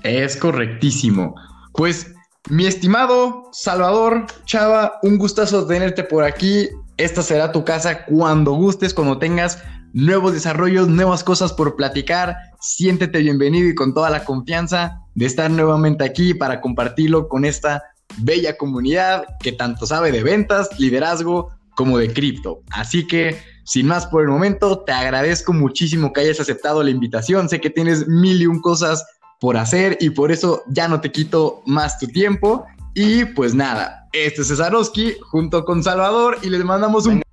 [0.02, 1.34] Es correctísimo.
[1.72, 2.12] Pues
[2.50, 6.68] mi estimado Salvador Chava, un gustazo tenerte por aquí.
[6.96, 9.62] Esta será tu casa cuando gustes, cuando tengas
[9.92, 12.36] nuevos desarrollos, nuevas cosas por platicar.
[12.60, 17.82] Siéntete bienvenido y con toda la confianza de estar nuevamente aquí para compartirlo con esta
[18.18, 22.62] bella comunidad que tanto sabe de ventas, liderazgo como de cripto.
[22.70, 27.48] Así que, sin más por el momento, te agradezco muchísimo que hayas aceptado la invitación.
[27.48, 29.04] Sé que tienes mil y un cosas
[29.42, 32.64] por hacer y por eso ya no te quito más tu tiempo.
[32.94, 37.24] Y pues nada, este es Cesarowski junto con Salvador y les mandamos un